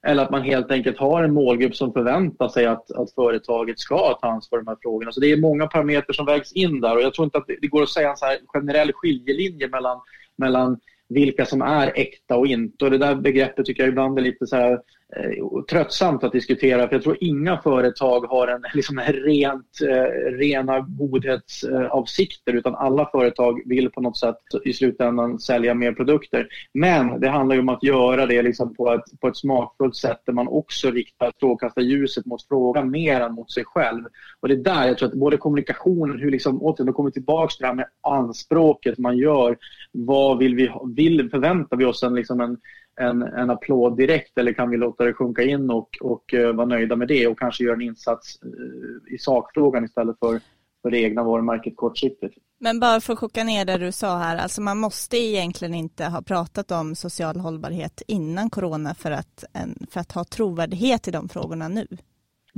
Eller 0.06 0.22
att 0.22 0.30
man 0.30 0.42
helt 0.42 0.70
enkelt 0.70 0.98
har 0.98 1.22
en 1.22 1.34
målgrupp 1.34 1.76
som 1.76 1.92
förväntar 1.92 2.48
sig 2.48 2.66
att, 2.66 2.90
att 2.90 3.14
företaget 3.14 3.78
ska 3.78 4.18
ta 4.20 4.28
ansvar 4.28 4.58
för 4.58 4.64
de 4.64 4.70
här 4.70 4.76
frågorna. 4.82 5.12
Så 5.12 5.20
det 5.20 5.32
är 5.32 5.36
många 5.36 5.66
parametrar 5.66 6.12
som 6.12 6.26
vägs 6.26 6.52
in 6.52 6.80
där 6.80 6.96
och 6.96 7.02
jag 7.02 7.14
tror 7.14 7.24
inte 7.24 7.38
att 7.38 7.46
det 7.60 7.66
går 7.66 7.82
att 7.82 7.88
säga 7.88 8.10
en 8.10 8.16
så 8.16 8.26
generell 8.46 8.92
skiljelinje 8.94 9.68
mellan, 9.68 10.00
mellan 10.36 10.80
vilka 11.08 11.44
som 11.44 11.62
är 11.62 11.92
äkta 11.94 12.36
och 12.36 12.46
inte. 12.46 12.84
Och 12.84 12.90
det 12.90 12.98
där 12.98 13.14
begreppet 13.14 13.66
tycker 13.66 13.82
jag 13.82 13.90
ibland 13.90 14.18
är 14.18 14.22
lite 14.22 14.46
så 14.46 14.56
här, 14.56 14.80
Eh, 15.14 15.62
tröttsamt 15.70 16.24
att 16.24 16.32
diskutera 16.32 16.88
för 16.88 16.94
jag 16.94 17.02
tror 17.02 17.16
inga 17.20 17.58
företag 17.58 18.20
har 18.20 18.48
en 18.48 18.62
liksom, 18.74 19.00
rent, 19.00 19.80
eh, 19.82 20.30
rena 20.30 20.80
godhetsavsikter 20.80 22.52
utan 22.52 22.74
alla 22.74 23.08
företag 23.10 23.62
vill 23.66 23.90
på 23.90 24.00
något 24.00 24.18
sätt 24.18 24.36
i 24.64 24.72
slutändan 24.72 25.38
sälja 25.38 25.74
mer 25.74 25.92
produkter. 25.92 26.48
Men 26.74 27.20
det 27.20 27.28
handlar 27.28 27.58
om 27.58 27.68
att 27.68 27.82
göra 27.82 28.26
det 28.26 28.42
liksom 28.42 28.74
på, 28.74 28.92
ett, 28.92 29.20
på 29.20 29.28
ett 29.28 29.36
smakfullt 29.36 29.96
sätt 29.96 30.20
där 30.26 30.32
man 30.32 30.48
också 30.48 30.90
riktar 30.90 31.32
strålkastarljuset 31.36 32.26
mot 32.26 32.48
frågan 32.48 32.90
mer 32.90 33.20
än 33.20 33.34
mot 33.34 33.52
sig 33.52 33.64
själv. 33.64 34.04
Och 34.40 34.48
det 34.48 34.54
är 34.54 34.58
där 34.58 34.86
jag 34.86 34.98
tror 34.98 35.08
att 35.08 35.14
både 35.14 35.36
kommunikationen, 35.36 36.18
hur 36.18 36.30
liksom, 36.30 36.62
återigen, 36.62 36.92
kommer 36.92 37.10
tillbaka 37.10 37.50
till 37.50 37.62
det 37.62 37.66
här 37.66 37.74
med 37.74 37.88
anspråket 38.02 38.98
man 38.98 39.16
gör. 39.16 39.56
Vad 39.92 40.38
vill 40.38 40.54
vi, 40.54 40.70
vill, 40.96 41.30
förväntar 41.30 41.76
vi 41.76 41.84
oss 41.84 42.02
en, 42.02 42.14
liksom 42.14 42.40
en 42.40 42.58
en, 43.00 43.22
en 43.22 43.50
applåd 43.50 43.96
direkt 43.96 44.38
eller 44.38 44.52
kan 44.52 44.70
vi 44.70 44.76
låta 44.76 45.04
det 45.04 45.12
sjunka 45.12 45.42
in 45.42 45.70
och, 45.70 45.88
och 46.00 46.34
uh, 46.34 46.52
vara 46.52 46.66
nöjda 46.66 46.96
med 46.96 47.08
det 47.08 47.26
och 47.26 47.38
kanske 47.38 47.64
göra 47.64 47.74
en 47.74 47.82
insats 47.82 48.38
uh, 48.44 49.14
i 49.14 49.18
sakfrågan 49.18 49.84
istället 49.84 50.18
för, 50.18 50.40
för 50.82 50.90
det 50.90 50.98
egna 50.98 51.22
varumärket 51.22 51.76
kortsiktigt. 51.76 52.34
Men 52.58 52.80
bara 52.80 53.00
för 53.00 53.12
att 53.12 53.18
koka 53.18 53.44
ner 53.44 53.64
det 53.64 53.78
du 53.78 53.92
sa 53.92 54.18
här, 54.18 54.36
alltså 54.36 54.60
man 54.60 54.78
måste 54.78 55.16
egentligen 55.16 55.74
inte 55.74 56.04
ha 56.04 56.22
pratat 56.22 56.70
om 56.70 56.94
social 56.94 57.36
hållbarhet 57.36 58.02
innan 58.06 58.50
corona 58.50 58.94
för 58.94 59.10
att, 59.10 59.44
en, 59.52 59.86
för 59.90 60.00
att 60.00 60.12
ha 60.12 60.24
trovärdighet 60.24 61.08
i 61.08 61.10
de 61.10 61.28
frågorna 61.28 61.68
nu? 61.68 61.86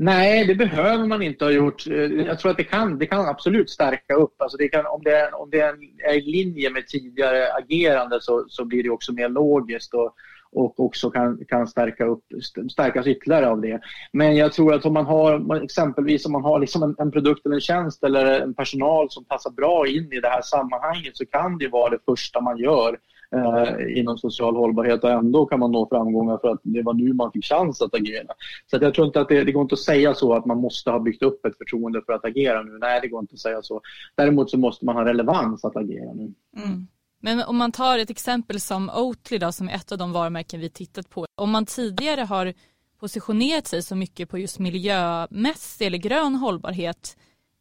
Nej, 0.01 0.47
det 0.47 0.55
behöver 0.55 1.07
man 1.07 1.23
inte 1.23 1.45
ha 1.45 1.53
gjort. 1.53 1.87
Eh, 1.87 1.95
jag 1.97 2.39
tror 2.39 2.51
att 2.51 2.57
det 2.57 2.65
kan, 2.65 2.99
det 2.99 3.07
kan 3.07 3.29
absolut 3.29 3.71
stärka 3.71 4.15
upp. 4.15 4.43
Alltså 4.43 4.57
det 4.57 4.69
kan, 4.69 4.87
om, 4.87 5.03
det, 5.05 5.31
om 5.33 5.51
det 5.51 5.61
är 5.61 6.15
i 6.15 6.21
linje 6.21 6.71
med 6.71 6.87
tidigare 6.87 7.53
agerande 7.53 8.21
så, 8.21 8.45
så 8.49 8.65
blir 8.65 8.83
det 8.83 8.91
också 8.91 9.13
mer 9.13 9.29
logiskt 9.29 9.95
och, 9.95 10.15
och 10.53 10.81
också 10.81 11.11
kan, 11.11 11.45
kan 11.49 11.67
stärka 11.67 12.05
upp, 12.05 12.25
stärkas 12.73 13.07
ytterligare 13.07 13.49
av 13.49 13.61
det. 13.61 13.81
Men 14.13 14.37
jag 14.37 14.53
tror 14.53 14.75
att 14.75 14.85
om 14.85 14.93
man 14.93 15.07
har 15.07 15.63
exempelvis 15.65 16.27
om 16.27 16.33
man 16.33 16.45
har 16.45 16.61
liksom 16.61 16.83
en, 16.83 16.95
en 16.99 17.11
produkt 17.11 17.47
eller 17.47 17.55
en 17.55 17.61
tjänst 17.61 18.05
eller 18.05 18.41
en 18.41 18.55
personal 18.55 19.11
som 19.11 19.25
passar 19.25 19.51
bra 19.51 19.87
in 19.87 20.13
i 20.13 20.21
det 20.21 20.29
här 20.29 20.43
sammanhanget 20.43 21.17
så 21.17 21.27
kan 21.27 21.59
det 21.59 21.69
vara 21.69 21.91
det 21.91 21.99
första 22.05 22.41
man 22.41 22.59
gör 22.59 22.99
eh, 23.37 23.99
inom 23.99 24.19
social 24.19 24.57
hållbarhet 24.57 25.05
och 25.05 25.11
ändå 25.11 25.47
kan 25.47 25.61
man 25.61 25.73
nå 25.73 25.89
framgångar 25.89 26.39
för 26.39 26.49
att 26.49 26.61
det 26.63 26.83
var 26.83 26.95
nu 26.95 27.13
man 27.13 27.33
fick 27.33 27.45
chans 27.45 27.83
att 27.83 27.95
agera. 27.95 28.33
Så 28.71 28.77
att 28.77 28.83
jag 28.83 28.95
tror 28.95 29.07
inte 29.07 29.21
att 29.21 29.29
det, 29.29 29.45
det 29.45 29.53
går 29.53 29.63
inte 29.63 29.73
att 29.73 29.79
säga 29.79 30.15
så 30.15 30.35
att 30.35 30.47
man 30.47 30.61
måste 30.61 30.91
ha 30.91 30.99
byggt 30.99 31.23
upp 31.23 31.47
ett 31.47 31.59
förtroende 31.59 32.03
för 32.07 32.13
att 32.13 32.25
agera 32.25 32.63
nu. 32.63 32.79
Nej, 32.79 33.01
det 33.03 33.09
går 33.09 33.21
inte 33.21 33.35
att 33.35 33.41
säga 33.41 33.63
så. 33.63 33.81
Däremot 34.15 34.51
så 34.51 34.59
måste 34.59 34.85
man 34.85 34.97
ha 34.97 35.05
relevans 35.05 35.65
att 35.65 35.77
agera 35.77 36.13
nu. 36.13 36.35
Mm. 36.57 36.87
Men 37.21 37.43
om 37.43 37.57
man 37.57 37.73
tar 37.73 37.99
ett 37.99 38.11
exempel 38.11 38.61
som 38.61 38.91
Oatly 38.91 39.39
då, 39.39 39.53
som 39.53 39.69
är 39.69 39.75
ett 39.75 39.93
av 39.93 39.99
de 39.99 40.13
varumärken 40.13 40.61
vi 40.61 40.71
tittat 40.71 41.11
på. 41.11 41.27
Om 41.35 41.51
man 41.51 41.67
tidigare 41.67 42.21
har 42.21 42.55
positionerat 43.01 43.67
sig 43.67 43.83
så 43.83 43.97
mycket 43.97 44.29
på 44.29 44.39
just 44.39 44.59
miljömässig 44.59 45.87
eller 45.87 45.99
grön 45.99 46.35
hållbarhet 46.35 47.17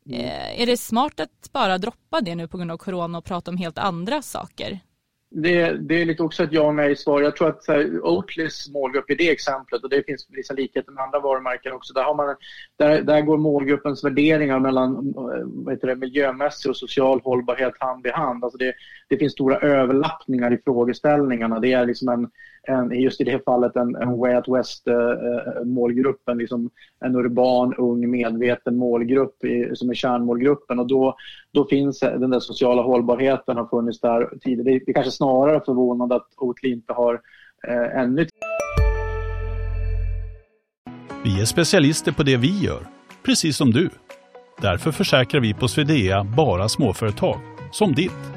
Eh, 0.10 0.62
är 0.62 0.66
det 0.66 0.78
smart 0.78 1.20
att 1.20 1.50
bara 1.52 1.78
droppa 1.78 2.22
det 2.22 2.36
nu 2.36 2.48
på 2.48 2.58
grund 2.58 2.72
av 2.72 2.78
corona 2.78 3.18
och 3.18 3.26
prata 3.26 3.52
om 3.52 3.58
helt 3.58 3.78
andra 3.78 4.22
saker? 4.22 4.80
Det, 5.30 5.72
det 5.72 6.02
är 6.02 6.06
lite 6.06 6.24
också 6.24 6.44
ett 6.44 6.54
ja 6.54 6.62
och 6.62 6.76
nej-svar. 6.76 7.22
Jag 7.22 7.36
tror 7.36 7.50
att 7.50 7.64
så 7.64 7.72
här, 7.72 8.00
Oatlys 8.06 8.70
målgrupp 8.70 9.12
i 9.12 9.16
det 9.16 9.30
exemplet, 9.30 9.84
och 9.84 9.90
det 9.90 10.06
finns 10.06 10.28
vissa 10.30 10.54
likheter 10.54 10.92
med 10.92 11.04
andra 11.04 11.20
varumärken 11.20 11.74
också, 11.74 11.94
där, 11.94 12.04
har 12.04 12.16
man, 12.16 12.36
där, 12.78 13.02
där 13.02 13.22
går 13.22 13.38
målgruppens 13.38 14.04
värderingar 14.04 14.60
mellan 14.60 14.96
eh, 14.96 15.46
vad 15.46 15.74
heter 15.74 15.88
det, 15.88 15.96
miljömässig 15.96 16.70
och 16.70 16.78
social 16.78 17.22
hållbarhet 17.24 17.74
hand 17.80 18.08
i 18.08 18.10
hand. 18.10 18.44
Alltså 18.44 18.58
det, 18.58 18.74
det 19.08 19.18
finns 19.18 19.34
stora 19.34 19.58
överlappningar 19.58 20.54
i 20.54 20.58
frågeställningarna. 20.58 21.60
Det 21.60 21.74
är 21.74 21.86
liksom 21.86 22.10
en, 22.10 22.30
en 22.68 23.02
just 23.02 23.22
i 23.22 23.24
det 23.24 23.44
fallet 23.46 23.76
en, 23.76 23.96
en 23.96 24.18
Way 24.18 24.36
Out 24.36 24.48
West-målgrupp, 24.48 26.28
eh, 26.28 26.32
eh, 26.32 26.34
en, 26.34 26.38
liksom, 26.38 26.70
en 27.00 27.16
urban, 27.16 27.74
ung, 27.78 28.10
medveten 28.10 28.78
målgrupp 28.78 29.44
i, 29.44 29.72
som 29.76 29.90
är 29.90 29.94
kärnmålgruppen. 29.94 30.80
Och 30.80 30.88
då, 30.88 31.16
då 31.52 31.66
finns 31.66 32.04
eh, 32.04 32.20
den 32.20 32.30
där 32.30 32.40
sociala 32.40 32.82
hållbarheten 32.82 33.58
har 33.58 33.66
funnits 33.66 34.00
där 34.00 34.30
tidigare. 34.42 34.64
Det, 34.64 34.86
det 34.86 34.92
är 34.92 34.94
kanske 34.94 35.12
snarare 35.12 35.62
förvånande 35.66 36.16
att 36.16 36.28
Oatly 36.38 36.72
inte 36.72 36.94
har 36.94 37.22
eh, 37.68 38.00
ännu 38.00 38.28
vi 41.28 41.42
är 41.42 41.46
specialister 41.46 42.12
på 42.12 42.24
det 42.24 42.38
vi 42.38 42.60
gör, 42.60 42.88
precis 43.26 43.58
som 43.58 43.72
du. 43.72 43.90
Därför 44.62 44.92
försäkrar 44.92 45.42
vi 45.42 45.54
på 45.54 45.68
Swedea 45.68 46.24
bara 46.24 46.70
småföretag, 46.70 47.40
som 47.72 47.94
ditt. 47.94 48.37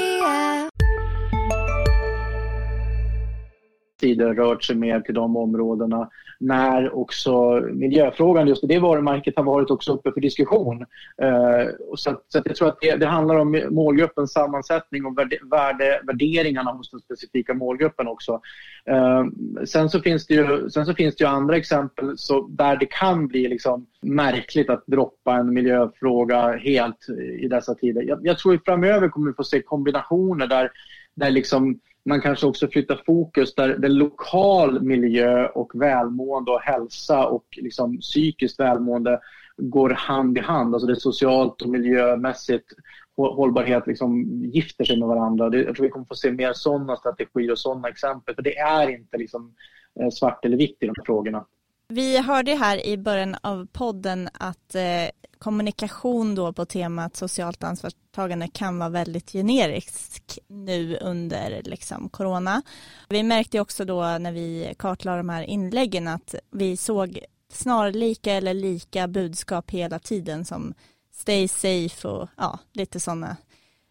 Tidigare 4.01 4.33
rört 4.33 4.63
sig 4.63 4.75
mer 4.75 4.99
till 4.99 5.13
de 5.13 5.37
områdena 5.37 6.09
när 6.41 6.95
också 6.95 7.61
miljöfrågan, 7.71 8.47
just 8.47 8.63
i 8.63 8.67
det 8.67 8.79
varumärket, 8.79 9.37
har 9.37 9.43
varit 9.43 9.71
också 9.71 9.93
uppe 9.93 10.11
för 10.11 10.21
diskussion. 10.21 10.81
Eh, 11.21 11.69
så, 11.95 12.09
att, 12.09 12.25
så 12.27 12.39
att 12.39 12.45
jag 12.45 12.55
tror 12.55 12.67
att 12.67 12.77
det, 12.81 12.95
det, 12.95 13.05
handlar 13.05 13.35
om 13.35 13.63
målgruppens 13.69 14.31
sammansättning 14.31 15.05
och 15.05 15.17
värde, 15.51 16.01
värderingarna 16.03 16.71
hos 16.71 16.91
den 16.91 16.99
specifika 16.99 17.53
målgruppen 17.53 18.07
också. 18.07 18.41
Eh, 18.85 19.25
sen, 19.65 19.89
så 19.89 19.99
finns 19.99 20.27
det 20.27 20.33
ju, 20.33 20.69
sen 20.69 20.85
så 20.85 20.93
finns 20.93 21.15
det 21.15 21.23
ju 21.23 21.29
andra 21.29 21.57
exempel 21.57 22.17
så 22.17 22.47
där 22.47 22.75
det 22.75 22.85
kan 22.85 23.27
bli 23.27 23.47
liksom 23.47 23.85
märkligt 24.01 24.69
att 24.69 24.83
droppa 24.87 25.35
en 25.35 25.53
miljöfråga 25.53 26.57
helt 26.57 27.09
i 27.39 27.47
dessa 27.47 27.75
tider. 27.75 28.01
Jag, 28.01 28.19
jag 28.23 28.37
tror 28.37 28.55
att 28.55 28.65
framöver 28.65 29.09
kommer 29.09 29.27
vi 29.27 29.33
få 29.33 29.43
se 29.43 29.61
kombinationer 29.61 30.47
där, 30.47 30.71
där 31.15 31.31
liksom 31.31 31.79
man 32.05 32.21
kanske 32.21 32.47
också 32.47 32.67
flyttar 32.67 33.01
fokus 33.05 33.55
där, 33.55 33.77
där 33.77 33.89
lokal 33.89 34.81
miljö 34.81 35.47
och 35.47 35.71
välmående 35.75 36.51
och 36.51 36.61
hälsa 36.61 37.27
och 37.27 37.45
liksom 37.51 37.97
psykiskt 37.99 38.59
välmående 38.59 39.19
går 39.57 39.89
hand 39.89 40.37
i 40.37 40.41
hand. 40.41 40.73
Alltså 40.73 40.87
det 40.87 40.95
socialt 40.95 41.61
och 41.61 41.69
miljömässigt 41.69 42.73
hållbarhet 43.15 43.87
liksom 43.87 44.23
gifter 44.53 44.85
sig 44.85 44.99
med 44.99 45.07
varandra. 45.07 45.49
Det, 45.49 45.63
jag 45.63 45.75
tror 45.75 45.85
vi 45.85 45.89
kommer 45.89 46.05
få 46.05 46.15
se 46.15 46.31
mer 46.31 46.53
sådana 46.53 46.95
strategier 46.95 47.51
och 47.51 47.59
sådana 47.59 47.87
exempel. 47.87 48.35
För 48.35 48.41
det 48.41 48.57
är 48.57 48.89
inte 48.89 49.17
liksom 49.17 49.53
eh, 49.99 50.09
svart 50.09 50.45
eller 50.45 50.57
vitt 50.57 50.77
i 50.79 50.85
de 50.85 50.93
här 50.97 51.05
frågorna. 51.05 51.45
Vi 51.91 52.17
hörde 52.17 52.55
här 52.55 52.85
i 52.85 52.97
början 52.97 53.35
av 53.41 53.67
podden 53.71 54.29
att 54.33 54.75
eh, 54.75 55.09
kommunikation 55.37 56.35
då 56.35 56.53
på 56.53 56.65
temat 56.65 57.15
socialt 57.15 57.63
ansvarstagande 57.63 58.47
kan 58.47 58.79
vara 58.79 58.89
väldigt 58.89 59.31
generisk 59.31 60.39
nu 60.47 60.97
under 60.97 61.61
liksom 61.63 62.09
corona. 62.09 62.61
Vi 63.09 63.23
märkte 63.23 63.59
också 63.59 63.85
då 63.85 64.01
när 64.01 64.31
vi 64.31 64.73
kartlade 64.79 65.17
de 65.17 65.29
här 65.29 65.43
inläggen 65.43 66.07
att 66.07 66.35
vi 66.51 66.77
såg 66.77 67.19
snarlika 67.53 68.33
eller 68.33 68.53
lika 68.53 69.07
budskap 69.07 69.71
hela 69.71 69.99
tiden 69.99 70.45
som 70.45 70.73
stay 71.13 71.47
safe 71.47 72.07
och 72.07 72.29
ja, 72.37 72.59
lite 72.73 72.99
sådana 72.99 73.37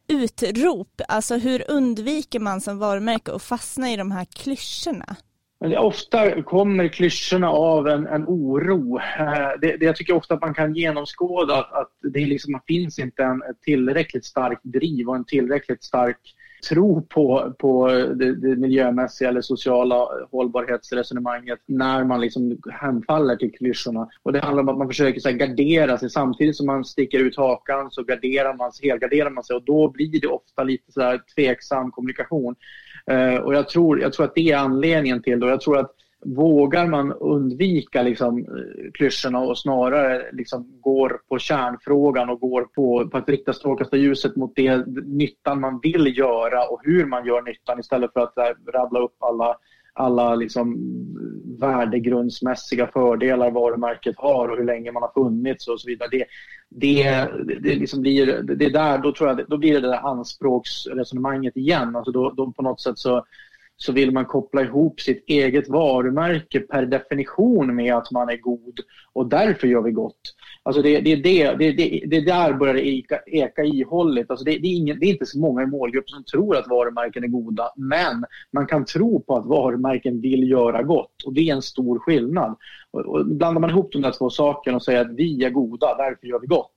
utrop. 0.09 1.01
Alltså 1.09 1.37
hur 1.37 1.71
undviker 1.71 2.41
man 2.41 2.61
som 2.61 2.79
varumärke 2.79 3.33
att 3.33 3.43
fastna 3.43 3.93
i 3.93 3.97
de 3.97 4.11
här 4.11 4.25
klyschorna? 4.25 5.17
Men 5.61 5.79
ofta 5.79 6.43
kommer 6.43 6.89
klyschorna 6.89 7.51
av 7.51 7.89
en, 7.89 8.07
en 8.07 8.25
oro. 8.25 8.99
Eh, 8.99 9.61
det, 9.61 9.77
det, 9.77 9.85
jag 9.85 9.97
tycker 9.97 10.17
ofta 10.17 10.35
att 10.35 10.41
man 10.41 10.55
kan 10.55 10.75
genomskåda 10.75 11.55
att, 11.55 11.73
att 11.73 11.93
det 12.13 12.27
liksom 12.27 12.61
finns 12.67 12.99
inte 12.99 13.23
en 13.23 13.43
tillräckligt 13.65 14.25
stark 14.25 14.61
driv 14.63 15.09
och 15.09 15.17
en 15.17 15.25
tillräckligt 15.25 15.85
stark 15.85 16.19
tro 16.69 17.03
på, 17.03 17.55
på 17.59 17.89
det, 17.89 18.35
det 18.35 18.57
miljömässiga 18.57 19.29
eller 19.29 19.41
sociala 19.41 20.09
hållbarhetsresonemanget 20.31 21.59
när 21.67 22.05
man 22.05 22.21
liksom 22.21 22.59
hemfaller 22.71 23.37
till 23.37 23.53
klyschorna. 23.53 24.09
Och 24.23 24.33
det 24.33 24.41
handlar 24.41 24.63
om 24.63 24.69
att 24.69 24.79
man 24.79 24.89
försöker 24.89 25.21
så 25.21 25.29
här, 25.29 25.37
gardera 25.37 25.99
sig. 25.99 26.11
Samtidigt 26.11 26.57
som 26.57 26.67
man 26.67 26.85
sticker 26.85 27.19
ut 27.19 27.37
hakan 27.37 27.91
så 27.91 28.03
garderar 28.03 28.55
man 28.55 28.73
sig, 28.73 28.89
helgarderar 28.89 29.31
man 29.31 29.45
sig 29.45 29.57
och 29.57 29.65
då 29.65 29.89
blir 29.89 30.21
det 30.21 30.27
ofta 30.27 30.63
lite 30.63 30.93
så 30.93 31.01
här 31.01 31.21
tveksam 31.35 31.91
kommunikation. 31.91 32.55
Eh, 33.07 33.35
och 33.35 33.55
jag 33.55 33.69
tror, 33.69 34.01
jag 34.01 34.13
tror 34.13 34.27
att 34.27 34.35
det 34.35 34.51
är 34.51 34.57
anledningen 34.57 35.23
till 35.23 35.41
det. 35.41 35.49
Jag 35.49 35.61
tror 35.61 35.79
att 35.79 35.95
vågar 36.25 36.87
man 36.87 37.13
undvika 37.13 38.03
liksom, 38.03 38.39
eh, 38.39 38.93
klyschorna 38.95 39.39
och 39.41 39.59
snarare 39.59 40.33
liksom 40.33 40.81
går 40.81 41.21
på 41.29 41.39
kärnfrågan 41.39 42.31
och 42.31 42.41
går 42.41 42.63
på, 42.63 43.09
på 43.09 43.19
att 43.19 43.29
rikta 43.29 43.53
strålkastarljuset 43.53 44.37
mot 44.37 44.53
det 44.57 44.87
nyttan 45.07 45.61
man 45.61 45.81
vill 45.83 46.19
göra 46.19 46.69
och 46.69 46.81
hur 46.85 47.05
man 47.05 47.27
gör 47.27 47.43
nyttan 47.43 47.81
istället 47.81 48.13
för 48.13 48.21
att 48.21 48.35
där, 48.35 48.55
rabbla 48.73 49.01
upp 49.01 49.17
alla, 49.19 49.57
alla 50.01 50.35
liksom, 50.35 50.77
värdegrundsmässiga 51.61 52.87
fördelar 52.87 53.51
varumärket 53.51 54.15
har 54.19 54.49
och 54.49 54.57
hur 54.57 54.65
länge 54.65 54.93
man 54.93 55.03
har 55.03 55.13
funnits 55.25 55.69
och 55.69 55.81
så 55.81 55.87
vidare. 55.87 56.09
Det, 56.11 56.27
det, 56.69 57.29
det, 57.61 57.75
liksom 57.75 58.01
blir, 58.01 58.43
det 58.43 58.69
där, 58.69 58.99
då, 58.99 59.13
tror 59.13 59.29
jag, 59.29 59.49
då 59.49 59.59
blir 59.59 59.75
det 59.75 59.81
det 59.81 59.89
där 59.89 60.11
anspråksresonemanget 60.11 61.57
igen. 61.57 61.97
Alltså 61.97 62.13
då, 62.13 62.31
då 62.31 62.53
på 62.53 62.63
något 62.63 62.81
sätt 62.81 62.99
så 62.99 63.25
så 63.83 63.93
vill 63.93 64.11
man 64.11 64.25
koppla 64.25 64.63
ihop 64.63 65.01
sitt 65.01 65.25
eget 65.27 65.69
varumärke 65.69 66.61
per 66.61 66.87
definition 66.87 67.77
med 67.77 67.95
att 67.95 68.11
man 68.11 68.29
är 68.29 68.37
god 68.37 68.81
och 69.13 69.29
därför 69.29 69.69
gör 69.69 69.83
vi 69.83 69.91
gott. 69.91 70.21
Alltså 70.63 70.83
det, 70.83 71.01
det, 71.01 71.17
det, 71.17 71.55
det, 71.55 71.73
det, 71.73 72.03
det 72.07 72.21
där 72.21 72.53
börjar 72.53 72.75
det 72.75 72.89
eka, 72.89 73.19
eka 73.27 73.65
ihålligt. 73.65 74.31
Alltså 74.31 74.45
det, 74.45 74.59
det, 74.59 74.69
är 74.69 74.77
ingen, 74.77 74.99
det 75.01 75.07
är 75.07 75.11
inte 75.11 75.27
så 75.27 75.39
många 75.39 75.63
i 75.63 75.67
målgruppen 75.67 76.15
som 76.15 76.25
tror 76.25 76.57
att 76.57 76.69
varumärken 76.69 77.25
är 77.25 77.29
goda 77.29 77.73
men 77.77 78.25
man 78.53 78.67
kan 78.67 78.85
tro 78.85 79.21
på 79.21 79.37
att 79.37 79.47
varumärken 79.47 80.21
vill 80.21 80.51
göra 80.51 80.83
gott 80.83 81.23
och 81.27 81.35
det 81.35 81.51
är 81.51 81.55
en 81.55 81.63
stor 81.63 81.99
skillnad. 81.99 82.57
Och, 82.91 83.01
och 83.01 83.27
blandar 83.27 83.61
man 83.61 83.71
ihop 83.71 83.93
de 83.93 84.03
där 84.03 84.13
två 84.19 84.31
sakerna 84.31 84.77
och 84.77 84.83
säger 84.83 85.01
att 85.01 85.15
vi 85.15 85.45
är 85.45 85.51
goda, 85.51 85.97
därför 85.97 86.27
gör 86.27 86.41
vi 86.41 86.47
gott. 86.47 86.75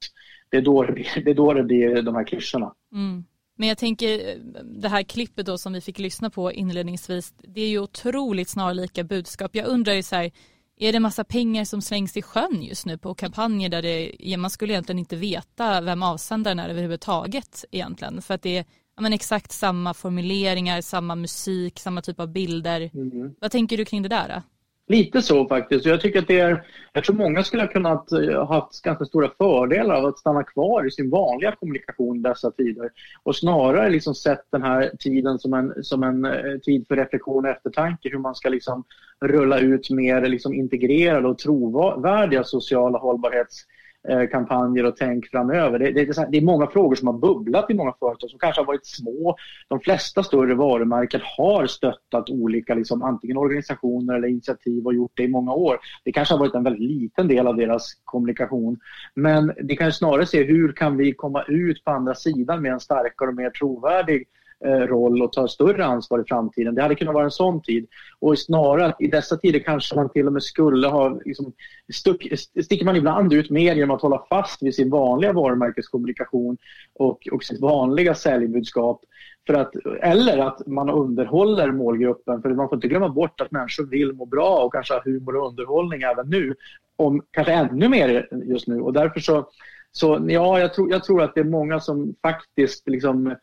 Det 0.49 0.57
är 0.57 0.61
då 0.61 0.83
det 0.83 0.91
blir, 0.93 1.07
det 1.25 1.31
är 1.31 1.35
då 1.35 1.53
det 1.53 1.63
blir 1.63 2.01
de 2.01 2.15
här 2.15 2.23
klyschorna. 2.23 2.73
Mm. 2.93 3.23
Men 3.55 3.67
jag 3.67 3.77
tänker 3.77 4.37
det 4.81 4.89
här 4.89 5.03
klippet 5.03 5.45
då 5.45 5.57
som 5.57 5.73
vi 5.73 5.81
fick 5.81 5.99
lyssna 5.99 6.29
på 6.29 6.51
inledningsvis, 6.51 7.33
det 7.37 7.61
är 7.61 7.67
ju 7.67 7.79
otroligt 7.79 8.49
snarlika 8.49 9.03
budskap. 9.03 9.55
Jag 9.55 9.67
undrar 9.67 9.93
ju 9.93 10.03
så 10.03 10.15
här, 10.15 10.31
är 10.77 10.93
det 10.93 10.99
massa 10.99 11.23
pengar 11.23 11.65
som 11.65 11.81
slängs 11.81 12.17
i 12.17 12.21
sjön 12.21 12.63
just 12.63 12.85
nu 12.85 12.97
på 12.97 13.15
kampanjer 13.15 13.69
där 13.69 13.81
det, 13.81 14.37
man 14.37 14.49
skulle 14.49 14.73
egentligen 14.73 14.99
inte 14.99 15.15
veta 15.15 15.81
vem 15.81 16.03
avsändaren 16.03 16.59
är 16.59 16.69
överhuvudtaget 16.69 17.65
egentligen 17.71 18.21
för 18.21 18.33
att 18.33 18.41
det 18.41 18.57
är 18.57 18.65
men 19.01 19.13
exakt 19.13 19.51
samma 19.51 19.93
formuleringar, 19.93 20.81
samma 20.81 21.15
musik, 21.15 21.79
samma 21.79 22.01
typ 22.01 22.19
av 22.19 22.31
bilder. 22.31 22.89
Mm. 22.93 23.35
Vad 23.41 23.51
tänker 23.51 23.77
du 23.77 23.85
kring 23.85 24.01
det 24.01 24.09
där? 24.09 24.27
Då? 24.27 24.41
Lite 24.87 25.21
så 25.21 25.47
faktiskt. 25.47 25.85
Jag 25.85 26.01
tycker 26.01 26.19
att 26.19 26.27
det 26.27 26.39
är, 26.39 26.63
jag 26.93 27.03
tror 27.03 27.15
många 27.15 27.43
skulle 27.43 27.63
ha 27.63 27.67
kunnat 27.67 28.11
ha 28.11 28.45
haft 28.45 28.81
ganska 28.81 29.05
stora 29.05 29.29
fördelar 29.37 29.95
av 29.95 30.05
att 30.05 30.19
stanna 30.19 30.43
kvar 30.43 30.87
i 30.87 30.91
sin 30.91 31.09
vanliga 31.09 31.51
kommunikation 31.51 32.17
i 32.17 32.19
dessa 32.19 32.51
tider 32.51 32.89
och 33.23 33.35
snarare 33.35 33.89
liksom 33.89 34.15
sett 34.15 34.51
den 34.51 34.63
här 34.63 34.91
tiden 34.99 35.39
som 35.39 35.53
en, 35.53 35.83
som 35.83 36.03
en 36.03 36.25
eh, 36.25 36.57
tid 36.63 36.85
för 36.87 36.95
reflektion 36.95 37.45
och 37.45 37.51
eftertanke 37.51 38.09
hur 38.09 38.19
man 38.19 38.35
ska 38.35 38.49
liksom 38.49 38.83
rulla 39.21 39.59
ut 39.59 39.89
mer 39.89 40.21
liksom 40.21 40.53
integrerade 40.53 41.27
och 41.27 41.37
trovärdiga 41.37 42.43
sociala 42.43 42.97
hållbarhets 42.97 43.65
Eh, 44.09 44.27
kampanjer 44.27 44.85
och 44.85 44.95
tänk 44.97 45.27
framöver. 45.27 45.79
Det, 45.79 45.91
det, 45.91 46.31
det, 46.31 46.37
är 46.37 46.41
många 46.41 46.67
frågor 46.67 46.95
som 46.95 47.07
har 47.07 47.17
bubblat 47.19 47.69
i 47.69 47.73
många 47.73 47.93
företag 47.99 48.29
som 48.29 48.39
kanske 48.39 48.61
har 48.61 48.65
varit 48.65 48.85
små. 48.85 49.35
De 49.67 49.79
flesta 49.79 50.23
större 50.23 50.55
varumärken 50.55 51.21
har 51.37 51.67
stöttat 51.67 52.29
olika 52.29 52.75
liksom, 52.75 53.03
antingen 53.03 53.37
organisationer 53.37 54.15
eller 54.15 54.27
initiativ 54.27 54.85
och 54.85 54.93
gjort 54.93 55.11
det 55.15 55.23
i 55.23 55.27
många 55.27 55.53
år. 55.53 55.77
Det 56.03 56.11
kanske 56.11 56.33
har 56.33 56.39
varit 56.39 56.55
en 56.55 56.63
väldigt 56.63 56.89
liten 56.89 57.27
del 57.27 57.47
av 57.47 57.55
deras 57.55 57.93
kommunikation. 58.03 58.79
Men 59.15 59.53
det 59.63 59.75
kan 59.75 59.91
snarare 59.91 60.25
se 60.25 60.43
hur 60.43 60.73
kan 60.73 60.97
vi 60.97 61.13
komma 61.13 61.43
ut 61.47 61.83
på 61.83 61.91
andra 61.91 62.15
sidan 62.15 62.61
med 62.61 62.71
en 62.71 62.79
starkare 62.79 63.29
och 63.29 63.35
mer 63.35 63.49
trovärdig 63.49 64.27
Eh, 64.65 64.87
roll 64.87 65.21
och 65.21 65.31
ta 65.31 65.47
större 65.47 65.85
ansvar 65.85 66.19
i 66.19 66.23
framtiden. 66.27 66.75
Det 66.75 66.81
hade 66.81 66.95
kunnat 66.95 67.13
vara 67.13 67.23
en 67.23 67.31
sån 67.31 67.61
tid. 67.61 67.87
Och 68.19 68.39
snarare 68.39 68.95
i 68.99 69.07
dessa 69.07 69.37
tider 69.37 69.59
kanske 69.59 69.95
man 69.95 70.09
till 70.09 70.27
och 70.27 70.33
med 70.33 70.43
skulle 70.43 70.87
ha... 70.87 71.19
Liksom, 71.25 71.53
stuck, 71.93 72.27
sticker 72.63 72.85
man 72.85 72.95
ibland 72.95 73.33
ut 73.33 73.49
mer 73.49 73.75
genom 73.75 73.95
att 73.95 74.01
hålla 74.01 74.25
fast 74.29 74.63
vid 74.63 74.75
sin 74.75 74.89
vanliga 74.89 75.33
varumärkeskommunikation 75.33 76.57
och, 76.93 77.27
och 77.31 77.43
sitt 77.43 77.61
vanliga 77.61 78.15
säljbudskap. 78.15 79.01
För 79.47 79.53
att, 79.53 79.75
eller 80.01 80.37
att 80.37 80.67
man 80.67 80.89
underhåller 80.89 81.71
målgruppen. 81.71 82.41
För 82.41 82.49
man 82.49 82.69
får 82.69 82.75
inte 82.75 82.87
glömma 82.87 83.09
bort 83.09 83.41
att 83.41 83.51
människor 83.51 83.85
vill 83.85 84.13
må 84.13 84.25
bra 84.25 84.63
och 84.63 84.73
kanske 84.73 84.93
ha 84.93 85.01
humor 85.05 85.35
och 85.35 85.47
underhållning 85.47 86.01
även 86.01 86.29
nu. 86.29 86.55
Om, 86.95 87.21
kanske 87.31 87.53
ännu 87.53 87.89
mer 87.89 88.27
just 88.45 88.67
nu. 88.67 88.81
Och 88.81 88.93
därför 88.93 89.19
så 89.19 89.49
så 89.95 90.25
ja, 90.27 90.59
jag 90.59 90.73
tror, 90.73 90.91
jag 90.91 91.03
tror 91.03 91.21
att 91.21 91.35
det 91.35 91.41
är 91.41 91.45
många 91.45 91.79
som 91.79 92.15
faktiskt 92.21 92.87
liksom, 92.87 93.27
eh, 93.27 93.33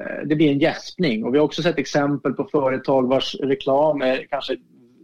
Eh, 0.00 0.26
det 0.26 0.36
blir 0.36 0.50
en 0.50 0.58
gäspning. 0.58 1.24
Och 1.24 1.34
vi 1.34 1.38
har 1.38 1.44
också 1.44 1.62
sett 1.62 1.78
exempel 1.78 2.32
på 2.32 2.44
företag 2.44 3.08
vars 3.08 3.34
reklam 3.34 4.02
är 4.02 4.26
kanske 4.30 4.56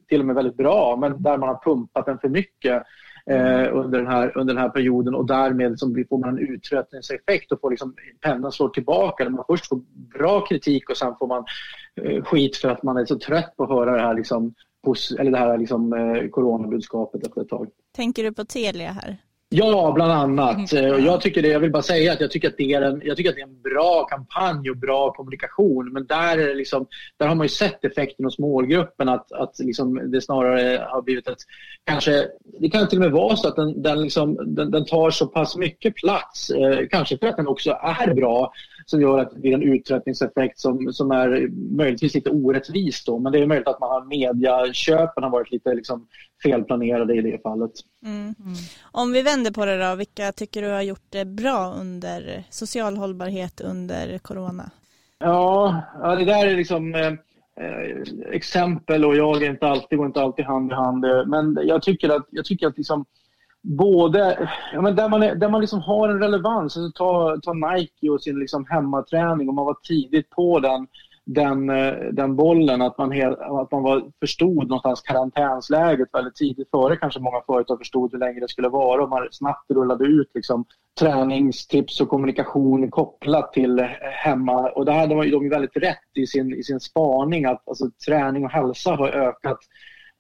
till 0.09 0.21
och 0.21 0.27
med 0.27 0.35
väldigt 0.35 0.57
bra 0.57 0.97
men 0.97 1.23
där 1.23 1.39
man 1.39 1.49
har 1.49 1.61
pumpat 1.65 2.07
den 2.07 2.19
för 2.19 2.29
mycket 2.29 2.83
eh, 3.31 3.77
under, 3.77 3.99
den 3.99 4.07
här, 4.07 4.39
under 4.39 4.55
den 4.55 4.63
här 4.63 4.69
perioden 4.69 5.15
och 5.15 5.27
därmed 5.27 5.71
liksom 5.71 6.05
får 6.09 6.19
man 6.19 6.29
en 6.29 6.39
uttröttningseffekt 6.39 7.53
och 7.53 7.61
får 7.61 7.71
liksom, 7.71 7.95
pennan 8.21 8.53
slår 8.53 8.69
tillbaka. 8.69 9.25
Där 9.25 9.31
man 9.31 9.45
först 9.47 9.69
får 9.69 9.81
bra 10.19 10.41
kritik 10.41 10.91
och 10.91 10.97
sen 10.97 11.15
får 11.19 11.27
man 11.27 11.45
eh, 12.03 12.25
skit 12.25 12.57
för 12.57 12.69
att 12.69 12.83
man 12.83 12.97
är 12.97 13.05
så 13.05 13.19
trött 13.19 13.57
på 13.57 13.65
att 13.65 13.71
höra 13.71 13.93
det 13.93 14.03
här, 14.03 14.15
liksom, 14.15 14.55
eller 15.19 15.31
det 15.31 15.39
här 15.39 15.59
liksom, 15.59 15.93
eh, 15.93 16.29
coronabudskapet 16.29 17.27
efter 17.27 17.41
ett 17.41 17.49
tag. 17.49 17.69
Tänker 17.97 18.23
du 18.23 18.33
på 18.33 18.45
Telia 18.45 18.93
här? 18.93 19.17
Ja, 19.49 19.93
bland 19.95 20.13
annat. 20.13 20.73
Mm. 20.73 21.05
Jag, 21.05 21.21
tycker 21.21 21.43
det, 21.43 21.49
jag 21.49 21.61
vill 21.61 21.71
bara 21.71 21.83
säga 21.83 22.13
att 22.13 22.21
jag 22.21 22.31
tycker 22.31 22.49
att, 22.49 22.57
det 22.57 22.73
är 22.73 22.83
en, 22.83 23.03
jag 23.05 23.17
tycker 23.17 23.31
att 23.31 23.37
det 23.37 23.43
är 23.43 23.47
en 23.47 23.63
bra 23.63 24.05
kampanj 24.05 24.71
och 24.71 24.77
bra 24.77 25.13
kommunikation. 25.13 25.93
Men 25.93 26.07
där, 26.07 26.39
är 26.39 26.55
liksom, 26.55 26.87
där 27.17 27.27
har 27.27 27.35
man 27.35 27.45
ju 27.45 27.49
sett 27.49 27.85
effekten 27.85 28.25
hos 28.25 28.39
målgruppen 28.39 29.09
att, 29.09 29.33
att 29.33 29.59
liksom 29.59 30.11
det 30.11 30.21
snarare 30.21 30.87
har 30.89 31.03
blivit 31.03 31.29
ett... 31.29 31.39
Kanske, 31.85 32.29
det 32.61 32.69
kan 32.69 32.89
till 32.89 32.99
och 32.99 33.05
med 33.05 33.13
vara 33.13 33.37
så 33.37 33.49
att 33.49 33.57
den, 33.57 33.83
den, 33.83 34.03
liksom, 34.03 34.55
den, 34.55 34.71
den 34.71 34.85
tar 34.85 35.11
så 35.11 35.27
pass 35.27 35.57
mycket 35.57 35.95
plats, 35.95 36.51
eh, 36.51 36.87
kanske 36.91 37.19
för 37.19 37.27
att 37.27 37.37
den 37.37 37.49
också 37.49 37.71
är 37.71 38.15
bra, 38.15 38.53
som 38.87 39.01
gör 39.01 39.19
att 39.19 39.31
det 39.31 39.41
blir 39.41 39.55
en 39.55 39.63
uttröttningseffekt 39.63 40.59
som, 40.59 40.93
som 40.93 41.11
är 41.11 41.49
möjligtvis 41.77 42.15
lite 42.15 42.31
orättvis. 42.31 43.05
Då. 43.05 43.19
Men 43.19 43.33
det 43.33 43.39
är 43.39 43.47
möjligt 43.47 43.69
att 43.69 43.81
man 43.81 43.91
har 43.91 44.05
mediaköpen 44.05 45.23
har 45.23 45.31
varit 45.31 45.53
lite 45.53 45.75
liksom, 45.75 46.07
felplanerade 46.43 47.15
i 47.15 47.21
det 47.21 47.43
fallet. 47.43 47.73
Mm. 48.05 48.21
Mm. 48.21 48.35
Om 48.93 49.13
vi 49.13 49.23
vänder 49.23 49.51
på 49.51 49.65
det 49.65 49.89
då, 49.89 49.95
vilka 49.95 50.33
tycker 50.33 50.63
du 50.63 50.69
har 50.69 50.83
gjort 50.83 51.07
det 51.09 51.25
bra 51.25 51.75
under 51.81 52.45
social 52.51 52.97
hållbarhet 52.97 53.61
under 53.61 54.19
corona? 54.19 54.71
Ja, 55.19 55.83
ja 56.03 56.17
det 56.17 56.25
där 56.25 56.47
är 56.47 56.57
liksom 56.57 56.95
eh, 56.95 57.07
eh, 57.61 57.97
exempel 58.31 59.05
och 59.05 59.17
jag 59.17 59.43
är 59.43 59.51
inte 59.51 59.67
alltid, 59.67 59.99
går 59.99 60.07
inte 60.07 60.21
alltid 60.21 60.45
hand 60.45 60.73
i 60.73 60.75
hand. 60.75 61.05
Men 61.27 61.59
jag 61.63 61.83
tycker 61.83 62.09
att, 62.09 62.27
jag 62.31 62.45
tycker 62.45 62.67
att 62.67 62.77
liksom, 62.77 63.05
både, 63.67 64.49
ja, 64.73 64.81
men 64.81 64.97
där 64.97 65.09
man, 65.09 65.23
är, 65.23 65.35
där 65.35 65.49
man 65.49 65.61
liksom 65.61 65.81
har 65.81 66.09
en 66.09 66.19
relevans, 66.19 66.77
alltså 66.77 66.93
ta, 66.95 67.37
ta 67.43 67.53
Nike 67.53 68.11
och 68.11 68.23
sin 68.23 68.39
liksom 68.39 68.67
hemmaträning 68.69 69.49
om 69.49 69.55
man 69.55 69.65
var 69.65 69.77
tidigt 69.83 70.31
på 70.31 70.61
den 70.61 70.87
den, 71.27 71.71
eh, 71.71 71.95
den 72.13 72.37
bollen, 72.37 72.83
att 72.83 72.99
man, 72.99 73.11
hel, 73.11 73.33
att 73.33 73.73
man 73.73 73.83
var, 73.83 74.11
förstod 74.21 74.69
någonstans 74.69 75.01
karantänsläget 75.01 76.09
väldigt 76.13 76.35
tidigt 76.35 76.71
före 76.71 76.97
kanske 76.97 77.21
många 77.21 77.41
företag 77.47 77.79
förstod 77.79 78.13
hur 78.13 78.19
länge 78.19 78.41
det 78.41 78.49
skulle 78.49 78.69
vara 78.69 79.03
och 79.03 79.09
man 79.09 79.29
snabbt 79.31 79.71
rullade 79.71 80.05
ut 80.05 80.31
liksom, 80.35 80.65
träningstips 81.01 82.01
och 82.01 82.09
kommunikation 82.09 82.91
kopplat 82.91 83.53
till 83.53 83.81
hemma. 84.01 84.71
Och 84.71 84.85
där 84.85 84.93
hade 84.93 85.15
de, 85.15 85.31
de 85.31 85.49
väldigt 85.49 85.77
rätt 85.77 86.11
i 86.15 86.27
sin, 86.27 86.55
i 86.55 86.63
sin 86.63 86.81
spaning 86.81 87.45
att 87.45 87.69
alltså, 87.69 87.91
träning 88.07 88.45
och 88.45 88.51
hälsa 88.51 88.91
har 88.91 89.09
ökat 89.09 89.59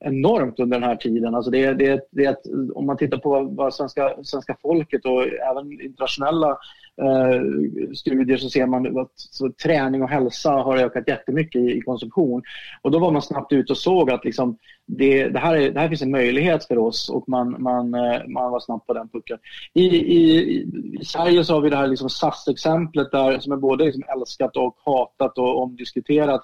enormt 0.07 0.61
under 0.61 0.81
den 0.81 0.89
här 0.89 0.97
tiden. 0.97 1.35
Alltså 1.35 1.51
det, 1.51 1.75
det, 1.75 2.09
det, 2.11 2.37
om 2.75 2.87
man 2.87 2.97
tittar 2.97 3.19
på 3.19 3.43
vad 3.43 3.75
svenska, 3.75 4.15
svenska 4.23 4.57
folket 4.63 5.05
och 5.05 5.23
även 5.23 5.81
internationella 5.81 6.51
eh, 7.03 7.41
studier 7.95 8.37
så 8.37 8.51
ser 8.51 8.67
man 8.67 8.99
att 8.99 9.11
så, 9.15 9.53
träning 9.63 10.03
och 10.03 10.09
hälsa 10.09 10.51
har 10.51 10.77
ökat 10.77 11.09
jättemycket 11.09 11.61
i, 11.61 11.79
i 11.79 11.81
konsumtion. 11.81 12.43
Och 12.83 12.91
då 12.91 12.99
var 12.99 13.11
man 13.11 13.23
snabbt 13.23 13.53
ute 13.53 13.73
och 13.73 13.79
såg 13.79 14.11
att 14.11 14.25
liksom, 14.25 14.59
det, 14.87 15.29
det, 15.29 15.39
här 15.39 15.57
är, 15.57 15.71
det 15.71 15.81
här 15.81 15.89
finns 15.89 16.03
en 16.03 16.11
möjlighet 16.11 16.65
för 16.65 16.79
oss 16.79 17.11
och 17.11 17.29
man, 17.29 17.63
man, 17.63 17.95
eh, 17.95 18.27
man 18.29 18.51
var 18.53 18.61
snabb 18.61 18.87
på 18.87 18.93
den 18.93 19.09
pucken. 19.09 19.39
I, 19.75 19.85
i, 19.97 20.39
I 21.01 21.05
Sverige 21.05 21.45
så 21.45 21.55
har 21.55 21.61
vi 21.61 21.71
det 21.71 21.77
här 21.77 21.87
liksom 21.87 22.09
SAS-exemplet 22.09 23.11
där, 23.13 23.39
som 23.39 23.53
är 23.53 23.57
både 23.57 23.85
liksom 23.85 24.05
älskat 24.17 24.57
och 24.57 24.77
hatat 24.85 25.39
och 25.39 25.63
omdiskuterat. 25.63 26.43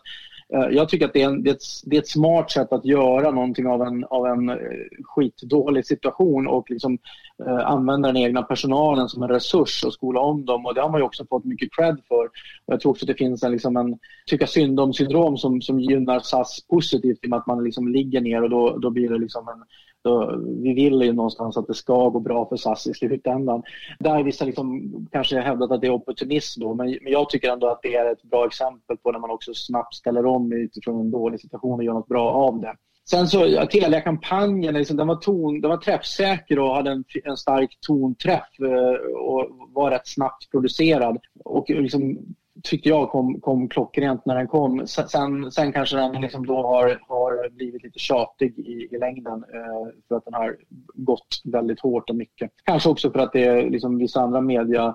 Eh, 0.54 0.68
jag 0.70 0.88
tycker 0.88 1.06
att 1.06 1.12
det 1.12 1.22
är, 1.22 1.26
en, 1.26 1.42
det, 1.42 1.50
är 1.50 1.54
ett, 1.54 1.62
det 1.84 1.96
är, 1.96 2.00
ett, 2.00 2.08
smart 2.08 2.50
sätt 2.50 2.72
att 2.72 2.84
göra 2.84 3.30
någonting 3.30 3.66
av 3.66 3.82
en, 3.82 4.04
av 4.04 4.26
en 4.26 4.48
eh, 4.48 4.56
skitdålig 5.02 5.86
situation 5.86 6.46
och 6.46 6.70
liksom, 6.70 6.98
eh, 7.46 7.66
använda 7.66 8.08
den 8.08 8.22
egna 8.22 8.42
personalen 8.42 9.08
som 9.08 9.22
en 9.22 9.28
resurs 9.28 9.84
och 9.84 9.92
skola 9.92 10.20
om 10.20 10.44
dem. 10.44 10.66
Och 10.66 10.74
det 10.74 10.80
har 10.80 10.90
man 10.90 11.02
också 11.02 11.26
fått 11.26 11.44
mycket 11.44 11.68
cred 11.76 11.96
för. 12.08 12.24
Och 12.64 12.72
jag 12.72 12.80
tror 12.80 12.90
också 12.90 13.04
att 13.04 13.08
det 13.08 13.14
finns 13.14 13.42
en, 13.42 13.52
liksom 13.52 13.76
en 13.76 13.98
tycka 14.26 14.46
synd 14.46 14.80
om-syndrom 14.80 15.36
som, 15.36 15.62
som 15.62 15.80
gynnar 15.80 16.20
SAS 16.20 16.66
positivt 16.68 17.18
i 17.22 17.26
och 17.26 17.30
med 17.30 17.38
att 17.38 17.46
man 17.46 17.64
liksom 17.64 17.88
ligger 17.88 18.20
ner 18.20 18.42
och 18.42 18.50
då, 18.50 18.78
då 18.78 18.90
blir 18.90 19.08
det 19.08 19.18
liksom 19.18 19.48
en 19.48 19.64
så 20.02 20.36
vi 20.62 20.74
vill 20.74 21.02
ju 21.02 21.12
någonstans 21.12 21.56
att 21.56 21.66
det 21.66 21.74
ska 21.74 22.08
gå 22.08 22.20
bra 22.20 22.48
för 22.48 22.56
SAS 22.56 22.86
i 22.86 22.94
slutändan. 22.94 23.62
Där 23.98 24.22
vissa 24.22 24.44
liksom 24.44 24.92
kanske 25.12 25.40
hävdat 25.40 25.70
att 25.70 25.80
det 25.80 25.86
är 25.86 25.92
opportunism 25.92 26.60
då, 26.60 26.74
men, 26.74 26.98
men 27.02 27.12
jag 27.12 27.30
tycker 27.30 27.52
ändå 27.52 27.66
att 27.66 27.82
det 27.82 27.94
är 27.94 28.12
ett 28.12 28.22
bra 28.22 28.46
exempel 28.46 28.96
på 28.96 29.12
när 29.12 29.18
man 29.18 29.30
också 29.30 29.54
snabbt 29.54 29.94
ställer 29.94 30.26
om 30.26 30.52
utifrån 30.52 31.00
en 31.00 31.10
dålig 31.10 31.40
situation 31.40 31.78
och 31.78 31.84
gör 31.84 31.92
något 31.92 32.08
bra 32.08 32.30
av 32.30 32.60
det. 32.60 32.76
Sen 33.10 33.28
så, 33.28 33.66
Telia-kampanjen, 33.66 34.74
liksom, 34.74 34.96
den, 34.96 35.06
var 35.06 35.16
ton, 35.16 35.60
den 35.60 35.70
var 35.70 35.76
träffsäker 35.76 36.58
och 36.58 36.74
hade 36.74 36.90
en, 36.90 37.04
en 37.24 37.36
stark 37.36 37.78
tonträff 37.80 38.60
eh, 38.60 39.14
och 39.16 39.48
var 39.68 39.90
rätt 39.90 40.08
snabbt 40.08 40.50
producerad. 40.50 41.18
Och 41.44 41.70
liksom, 41.70 42.18
tyckte 42.62 42.88
jag 42.88 43.10
kom, 43.10 43.40
kom 43.40 43.68
klockrent 43.68 44.26
när 44.26 44.34
den 44.34 44.48
kom. 44.48 44.86
Sen, 44.86 45.52
sen 45.52 45.72
kanske 45.72 45.96
den 45.96 46.20
liksom 46.20 46.46
då 46.46 46.62
har, 46.62 47.00
har 47.08 47.50
blivit 47.50 47.82
lite 47.82 47.98
tjatig 47.98 48.58
i, 48.58 48.88
i 48.94 48.98
längden 48.98 49.44
eh, 49.54 49.92
för 50.08 50.16
att 50.16 50.24
den 50.24 50.34
har 50.34 50.56
gått 50.94 51.40
väldigt 51.44 51.80
hårt 51.80 52.10
och 52.10 52.16
mycket. 52.16 52.50
Kanske 52.64 52.88
också 52.88 53.10
för 53.10 53.18
att 53.18 53.32
det 53.32 53.44
är 53.44 53.70
liksom 53.70 53.98
vissa 53.98 54.20
andra 54.20 54.40
media 54.40 54.94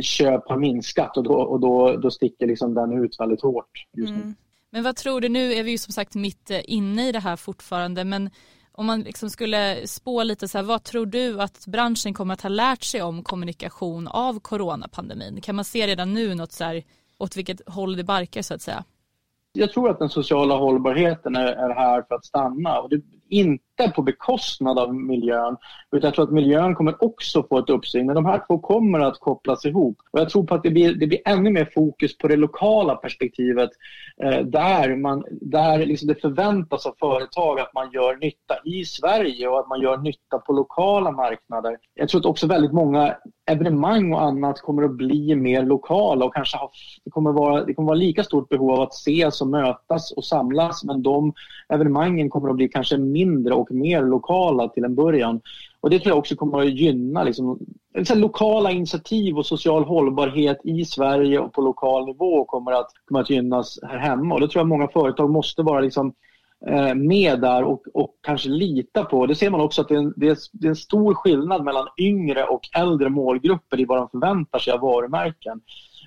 köp 0.00 0.48
har 0.48 0.58
minskat 0.58 1.16
och 1.16 1.22
då, 1.24 1.34
och 1.34 1.60
då, 1.60 1.96
då 1.96 2.10
sticker 2.10 2.46
liksom 2.46 2.74
den 2.74 3.04
ut 3.04 3.20
väldigt 3.20 3.42
hårt 3.42 3.70
just 3.96 4.12
nu. 4.12 4.20
Mm. 4.20 4.34
Men 4.70 4.82
vad 4.82 4.96
tror 4.96 5.20
du, 5.20 5.28
nu 5.28 5.52
är 5.52 5.62
vi 5.62 5.70
ju 5.70 5.78
som 5.78 5.92
sagt 5.92 6.14
mitt 6.14 6.50
eh, 6.50 6.60
inne 6.64 7.08
i 7.08 7.12
det 7.12 7.18
här 7.18 7.36
fortfarande, 7.36 8.04
men 8.04 8.30
om 8.78 8.86
man 8.86 9.00
liksom 9.00 9.30
skulle 9.30 9.86
spå 9.86 10.22
lite 10.22 10.48
så 10.48 10.58
här, 10.58 10.64
vad 10.64 10.82
tror 10.82 11.06
du 11.06 11.40
att 11.40 11.66
branschen 11.66 12.14
kommer 12.14 12.34
att 12.34 12.42
ha 12.42 12.48
lärt 12.48 12.82
sig 12.82 13.02
om 13.02 13.22
kommunikation 13.22 14.08
av 14.08 14.40
coronapandemin? 14.40 15.40
Kan 15.40 15.56
man 15.56 15.64
se 15.64 15.86
redan 15.86 16.14
nu 16.14 16.34
något 16.34 16.52
så 16.52 16.64
här, 16.64 16.82
åt 17.18 17.36
vilket 17.36 17.68
håll 17.68 17.96
det 17.96 18.04
barkar 18.04 18.42
så 18.42 18.54
att 18.54 18.62
säga? 18.62 18.84
Jag 19.52 19.72
tror 19.72 19.90
att 19.90 19.98
den 19.98 20.08
sociala 20.08 20.56
hållbarheten 20.56 21.36
är, 21.36 21.46
är 21.46 21.74
här 21.74 22.02
för 22.02 22.14
att 22.14 22.24
stanna 22.24 22.80
och 22.80 22.90
det, 22.90 23.02
inte 23.84 23.94
på 23.94 24.02
bekostnad 24.02 24.78
av 24.78 24.94
miljön. 24.94 25.56
Utan 25.92 26.08
jag 26.08 26.14
tror 26.14 26.24
att 26.24 26.32
miljön 26.32 26.74
kommer 26.74 27.04
också 27.04 27.42
få 27.48 27.58
ett 27.58 27.70
uppsving. 27.70 28.06
Men 28.06 28.14
de 28.14 28.26
här 28.26 28.42
två 28.46 28.58
kommer 28.58 29.00
att 29.00 29.18
kopplas 29.20 29.64
ihop. 29.64 29.96
Och 30.10 30.20
jag 30.20 30.28
tror 30.28 30.44
på 30.44 30.54
att 30.54 30.62
det 30.62 30.70
blir, 30.70 30.94
det 30.94 31.06
blir 31.06 31.20
ännu 31.24 31.50
mer 31.50 31.70
fokus 31.74 32.18
på 32.18 32.28
det 32.28 32.36
lokala 32.36 32.94
perspektivet. 32.94 33.70
Eh, 34.22 34.38
där 34.38 34.96
man, 34.96 35.24
där 35.30 35.86
liksom 35.86 36.08
det 36.08 36.20
förväntas 36.20 36.86
av 36.86 36.94
företag 36.98 37.60
att 37.60 37.74
man 37.74 37.90
gör 37.90 38.16
nytta 38.16 38.54
i 38.64 38.84
Sverige 38.84 39.48
och 39.48 39.60
att 39.60 39.68
man 39.68 39.80
gör 39.80 39.96
nytta 39.96 40.38
på 40.38 40.52
lokala 40.52 41.10
marknader. 41.10 41.76
Jag 41.94 42.08
tror 42.08 42.20
att 42.20 42.26
också 42.26 42.46
väldigt 42.46 42.72
många 42.72 43.16
evenemang 43.50 44.12
och 44.12 44.22
annat 44.22 44.60
kommer 44.60 44.82
att 44.82 44.96
bli 44.96 45.34
mer 45.34 45.62
lokala 45.62 46.24
och 46.24 46.34
kanske 46.34 46.56
ha, 46.56 46.70
det, 47.04 47.10
kommer 47.10 47.32
vara, 47.32 47.64
det 47.64 47.74
kommer 47.74 47.86
vara 47.86 47.98
lika 47.98 48.24
stort 48.24 48.48
behov 48.48 48.70
av 48.70 48.80
att 48.80 48.94
ses 48.94 49.40
och 49.40 49.48
mötas 49.48 50.12
och 50.12 50.24
samlas 50.24 50.84
men 50.84 51.02
de 51.02 51.32
evenemangen 51.68 52.30
kommer 52.30 52.50
att 52.50 52.56
bli 52.56 52.68
kanske 52.68 52.98
mindre 52.98 53.54
och 53.54 53.67
mer 53.70 54.02
lokala 54.02 54.68
till 54.68 54.84
en 54.84 54.94
början. 54.94 55.40
Och 55.80 55.90
Det 55.90 55.98
tror 55.98 56.10
jag 56.10 56.18
också 56.18 56.36
kommer 56.36 56.58
att 56.58 56.70
gynna 56.72 57.22
liksom, 57.22 57.58
lokala 58.14 58.70
initiativ 58.70 59.38
och 59.38 59.46
social 59.46 59.84
hållbarhet 59.84 60.60
i 60.64 60.84
Sverige 60.84 61.38
och 61.38 61.52
på 61.52 61.60
lokal 61.60 62.06
nivå 62.06 62.44
kommer 62.44 62.72
att, 62.72 62.90
kommer 63.04 63.20
att 63.20 63.30
gynnas 63.30 63.78
här 63.82 63.98
hemma. 63.98 64.34
Och 64.34 64.40
Det 64.40 64.48
tror 64.48 64.60
jag 64.60 64.68
många 64.68 64.88
företag 64.88 65.30
måste 65.30 65.62
vara 65.62 65.80
liksom, 65.80 66.12
eh, 66.66 66.94
med 66.94 67.40
där 67.40 67.64
och, 67.64 67.82
och 67.94 68.14
kanske 68.20 68.48
lita 68.48 69.04
på. 69.04 69.26
Det 69.26 69.34
ser 69.34 69.50
man 69.50 69.60
också 69.60 69.82
att 69.82 69.88
det 69.88 69.94
är, 69.94 69.98
en, 69.98 70.14
det, 70.16 70.28
är, 70.28 70.36
det 70.52 70.66
är 70.66 70.70
en 70.70 70.76
stor 70.76 71.14
skillnad 71.14 71.64
mellan 71.64 71.86
yngre 71.98 72.44
och 72.44 72.68
äldre 72.76 73.08
målgrupper 73.08 73.80
i 73.80 73.84
vad 73.84 73.98
de 73.98 74.08
förväntar 74.08 74.58
sig 74.58 74.72
av 74.72 74.80
varumärken. 74.80 75.60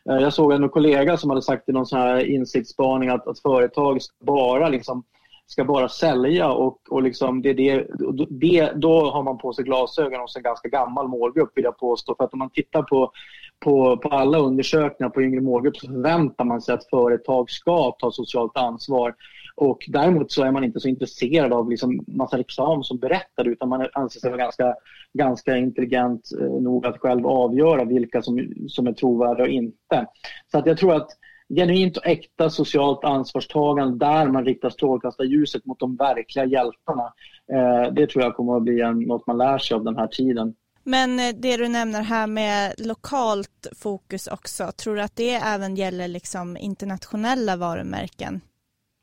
Eh, 0.09 0.17
jag 0.17 0.33
såg 0.33 0.51
en 0.51 0.69
kollega 0.69 1.17
som 1.17 1.29
hade 1.29 1.41
sagt 1.41 1.69
i 1.69 1.71
någon 1.71 1.85
sån 1.85 1.99
här 1.99 2.25
insiktsspaning 2.25 3.09
att, 3.09 3.27
att 3.27 3.39
företag 3.39 3.99
bara 4.25 4.69
liksom 4.69 5.03
ska 5.51 5.65
bara 5.65 5.89
sälja 5.89 6.51
och, 6.51 6.77
och 6.89 7.03
liksom 7.03 7.41
det, 7.41 7.53
det, 7.53 7.87
det, 8.29 8.71
då 8.75 9.11
har 9.11 9.23
man 9.23 9.37
på 9.37 9.53
sig 9.53 9.63
glasögon 9.65 10.19
hos 10.19 10.35
en 10.35 10.43
ganska 10.43 10.69
gammal 10.69 11.07
målgrupp 11.07 11.51
vill 11.55 11.63
jag 11.63 11.77
påstå. 11.77 12.15
För 12.15 12.23
att 12.23 12.33
om 12.33 12.39
man 12.39 12.49
tittar 12.49 12.83
på, 12.83 13.11
på, 13.59 13.97
på 13.97 14.09
alla 14.09 14.37
undersökningar 14.37 15.09
på 15.09 15.21
yngre 15.21 15.41
målgrupp 15.41 15.77
så 15.77 15.87
förväntar 15.87 16.45
man 16.45 16.61
sig 16.61 16.73
att 16.73 16.89
företag 16.89 17.49
ska 17.49 17.91
ta 17.91 18.11
socialt 18.11 18.57
ansvar. 18.57 19.15
Och 19.55 19.85
däremot 19.87 20.31
så 20.31 20.43
är 20.43 20.51
man 20.51 20.63
inte 20.63 20.79
så 20.79 20.87
intresserad 20.87 21.53
av 21.53 21.69
liksom 21.69 22.03
massa 22.07 22.37
reklam 22.37 22.83
som 22.83 22.97
berättar 22.97 23.47
utan 23.47 23.69
man 23.69 23.87
anser 23.93 24.19
sig 24.19 24.29
vara 24.29 24.41
ganska, 24.41 24.75
ganska 25.13 25.57
intelligent 25.57 26.29
eh, 26.41 26.61
nog 26.61 26.85
att 26.85 26.97
själv 26.97 27.27
avgöra 27.27 27.83
vilka 27.83 28.21
som, 28.21 28.53
som 28.67 28.87
är 28.87 28.93
trovärdiga 28.93 29.45
och 29.45 29.51
inte. 29.51 30.07
Så 30.51 30.57
att 30.57 30.65
jag 30.65 30.77
tror 30.77 30.93
att 30.93 31.09
genuint 31.55 31.97
och 31.97 32.07
äkta 32.07 32.49
socialt 32.49 33.03
ansvarstagande 33.03 34.05
där 34.05 34.27
man 34.27 34.45
riktar 34.45 34.69
strålkastarljuset 34.69 35.65
mot 35.65 35.79
de 35.79 35.95
verkliga 35.95 36.45
hjältarna. 36.45 37.13
Eh, 37.53 37.93
det 37.93 38.07
tror 38.07 38.23
jag 38.23 38.35
kommer 38.35 38.57
att 38.57 38.63
bli 38.63 39.05
något 39.07 39.27
man 39.27 39.37
lär 39.37 39.57
sig 39.57 39.75
av 39.75 39.83
den 39.83 39.97
här 39.97 40.07
tiden. 40.07 40.55
Men 40.83 41.19
eh, 41.19 41.35
det 41.35 41.57
du 41.57 41.67
nämner 41.67 42.01
här 42.01 42.27
med 42.27 42.73
lokalt 42.77 43.67
fokus 43.75 44.27
också, 44.27 44.71
tror 44.71 44.95
du 44.95 45.01
att 45.01 45.15
det 45.15 45.33
även 45.33 45.75
gäller 45.75 46.07
liksom 46.07 46.57
internationella 46.57 47.55
varumärken? 47.55 48.41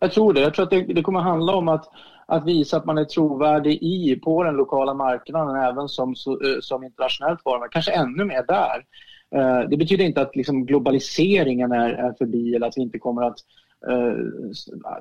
Jag 0.00 0.12
tror 0.12 0.32
det. 0.32 0.40
Jag 0.40 0.54
tror 0.54 0.64
att 0.64 0.70
det, 0.70 0.82
det 0.82 1.02
kommer 1.02 1.20
handla 1.20 1.54
om 1.54 1.68
att, 1.68 1.84
att 2.26 2.46
visa 2.46 2.76
att 2.76 2.84
man 2.84 2.98
är 2.98 3.04
trovärdig 3.04 3.82
i, 3.82 4.20
på 4.24 4.42
den 4.42 4.54
lokala 4.54 4.94
marknaden 4.94 5.56
även 5.56 5.88
som, 5.88 6.10
eh, 6.10 6.60
som 6.60 6.84
internationellt 6.84 7.44
varumärke, 7.44 7.72
kanske 7.72 7.92
ännu 7.92 8.24
mer 8.24 8.44
där. 8.48 8.84
Eh, 9.36 9.60
det 9.70 9.76
betyder 9.76 10.04
inte 10.04 10.20
att 10.20 10.36
liksom 10.36 10.66
globaliseringen 10.66 11.72
är, 11.72 11.90
är 11.90 12.12
förbi 12.12 12.54
eller 12.54 12.66
att 12.66 12.76
vi 12.76 12.82
inte 12.82 12.98
kommer 12.98 13.22
att 13.22 13.38
Uh, 13.90 14.52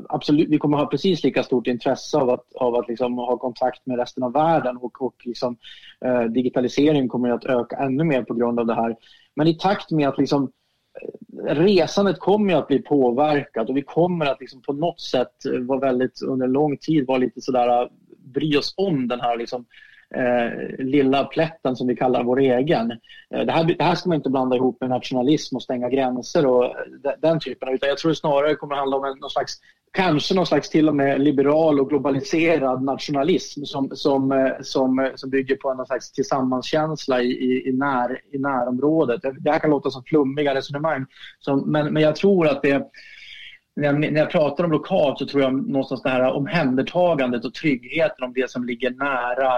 absolut, 0.09 0.49
vi 0.49 0.57
kommer 0.57 0.77
att 0.77 0.83
ha 0.83 0.89
precis 0.89 1.23
lika 1.23 1.43
stort 1.43 1.67
intresse 1.67 2.17
av 2.17 2.29
att, 2.29 2.55
av 2.55 2.75
att 2.75 2.87
liksom 2.87 3.17
ha 3.17 3.37
kontakt 3.37 3.85
med 3.85 3.97
resten 3.97 4.23
av 4.23 4.33
världen 4.33 4.77
och, 4.77 5.01
och 5.01 5.15
liksom, 5.25 5.57
eh, 6.05 6.11
uh, 6.11 6.25
digitalisering 6.25 7.07
kommer 7.07 7.29
att 7.29 7.45
öka 7.45 7.75
ännu 7.75 8.03
mer 8.03 8.23
på 8.23 8.33
grund 8.33 8.59
av 8.59 8.65
det 8.65 8.75
här. 8.75 8.95
Men 9.35 9.47
i 9.47 9.57
takt 9.57 9.91
med 9.91 10.07
att 10.07 10.17
liksom, 10.17 10.51
resandet 11.43 12.19
kommer 12.19 12.55
att 12.55 12.67
bli 12.67 12.79
påverkat 12.79 13.69
och 13.69 13.77
vi 13.77 13.81
kommer 13.81 14.25
att 14.25 14.39
liksom 14.39 14.61
på 14.61 14.73
något 14.73 15.01
sätt 15.01 15.35
vara 15.61 15.79
väldigt 15.79 16.21
under 16.21 16.47
lång 16.47 16.77
tid 16.77 17.07
vara 17.07 17.17
lite 17.17 17.41
sådär 17.41 17.89
bry 18.33 18.57
oss 18.57 18.73
om 18.77 19.07
den 19.07 19.21
här 19.21 19.37
liksom, 19.37 19.65
eh, 20.15 20.85
lilla 20.85 21.23
plätten 21.23 21.75
som 21.75 21.87
vi 21.87 21.95
kallar 21.95 22.23
vår 22.23 22.39
egen. 22.39 22.91
Eh, 23.33 23.45
det, 23.45 23.51
här, 23.51 23.63
det 23.63 23.83
här 23.83 23.95
ska 23.95 24.09
man 24.09 24.15
inte 24.15 24.29
blanda 24.29 24.55
ihop 24.55 24.77
med 24.81 24.89
nationalism 24.89 25.55
och 25.55 25.63
stänga 25.63 25.89
gränser 25.89 26.45
och 26.45 26.65
eh, 26.65 26.71
de, 27.03 27.13
den 27.21 27.39
typen 27.39 27.69
utan 27.69 27.89
jag 27.89 27.97
tror 27.97 28.13
snarare 28.13 28.55
kommer 28.55 28.73
att 28.73 28.79
handla 28.79 28.97
om 28.97 29.05
en, 29.05 29.17
någon 29.19 29.29
slags 29.29 29.53
kanske 29.91 30.35
någon 30.35 30.45
slags 30.45 30.69
till 30.69 30.89
och 30.89 30.95
med 30.95 31.21
liberal 31.21 31.79
och 31.79 31.89
globaliserad 31.89 32.83
nationalism 32.83 33.63
som, 33.63 33.89
som, 33.93 34.31
eh, 34.31 34.51
som, 34.61 34.99
eh, 34.99 35.11
som 35.15 35.29
bygger 35.29 35.55
på 35.55 35.69
en 35.69 35.85
slags 35.85 36.11
tillsammanskänsla 36.11 37.21
i, 37.21 37.31
i, 37.31 37.69
i, 37.69 37.73
när, 37.73 38.21
i 38.31 38.37
närområdet. 38.37 39.21
Det 39.39 39.51
här 39.51 39.59
kan 39.59 39.69
låta 39.69 39.89
som 39.89 40.03
flummiga 40.03 40.55
resonemang, 40.55 41.05
som, 41.39 41.71
men, 41.71 41.93
men 41.93 42.03
jag 42.03 42.15
tror 42.15 42.47
att 42.47 42.61
det 42.61 42.87
när 43.75 43.85
jag, 43.85 43.99
när 43.99 44.19
jag 44.19 44.29
pratar 44.29 44.63
om 44.63 44.71
lokalt 44.71 45.19
så 45.19 45.25
tror 45.25 45.43
jag 45.43 45.53
någonstans 45.53 46.01
det 46.01 46.09
här 46.09 46.33
omhändertagandet 46.33 47.45
och 47.45 47.53
tryggheten 47.53 48.25
om 48.25 48.33
det 48.33 48.51
som 48.51 48.63
ligger 48.65 48.91
nära 48.91 49.53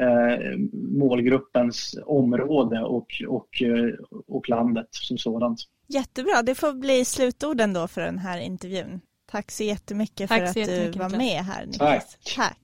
eh, 0.00 0.58
målgruppens 0.72 1.98
område 2.06 2.80
och, 2.80 3.06
och, 3.28 3.62
eh, 3.62 3.94
och 4.26 4.48
landet 4.48 4.88
som 4.90 5.18
sådant. 5.18 5.60
Jättebra, 5.86 6.42
det 6.42 6.54
får 6.54 6.72
bli 6.72 7.04
slutorden 7.04 7.72
då 7.72 7.88
för 7.88 8.00
den 8.00 8.18
här 8.18 8.38
intervjun. 8.38 9.00
Tack 9.30 9.50
så 9.50 9.62
jättemycket 9.62 10.28
Tack 10.28 10.52
för 10.52 10.60
att 10.60 10.66
du 10.66 10.90
var 10.98 11.10
med 11.10 11.44
här 11.44 11.66
Niklas. 11.66 12.18
Tack. 12.24 12.34
Tack. 12.36 12.58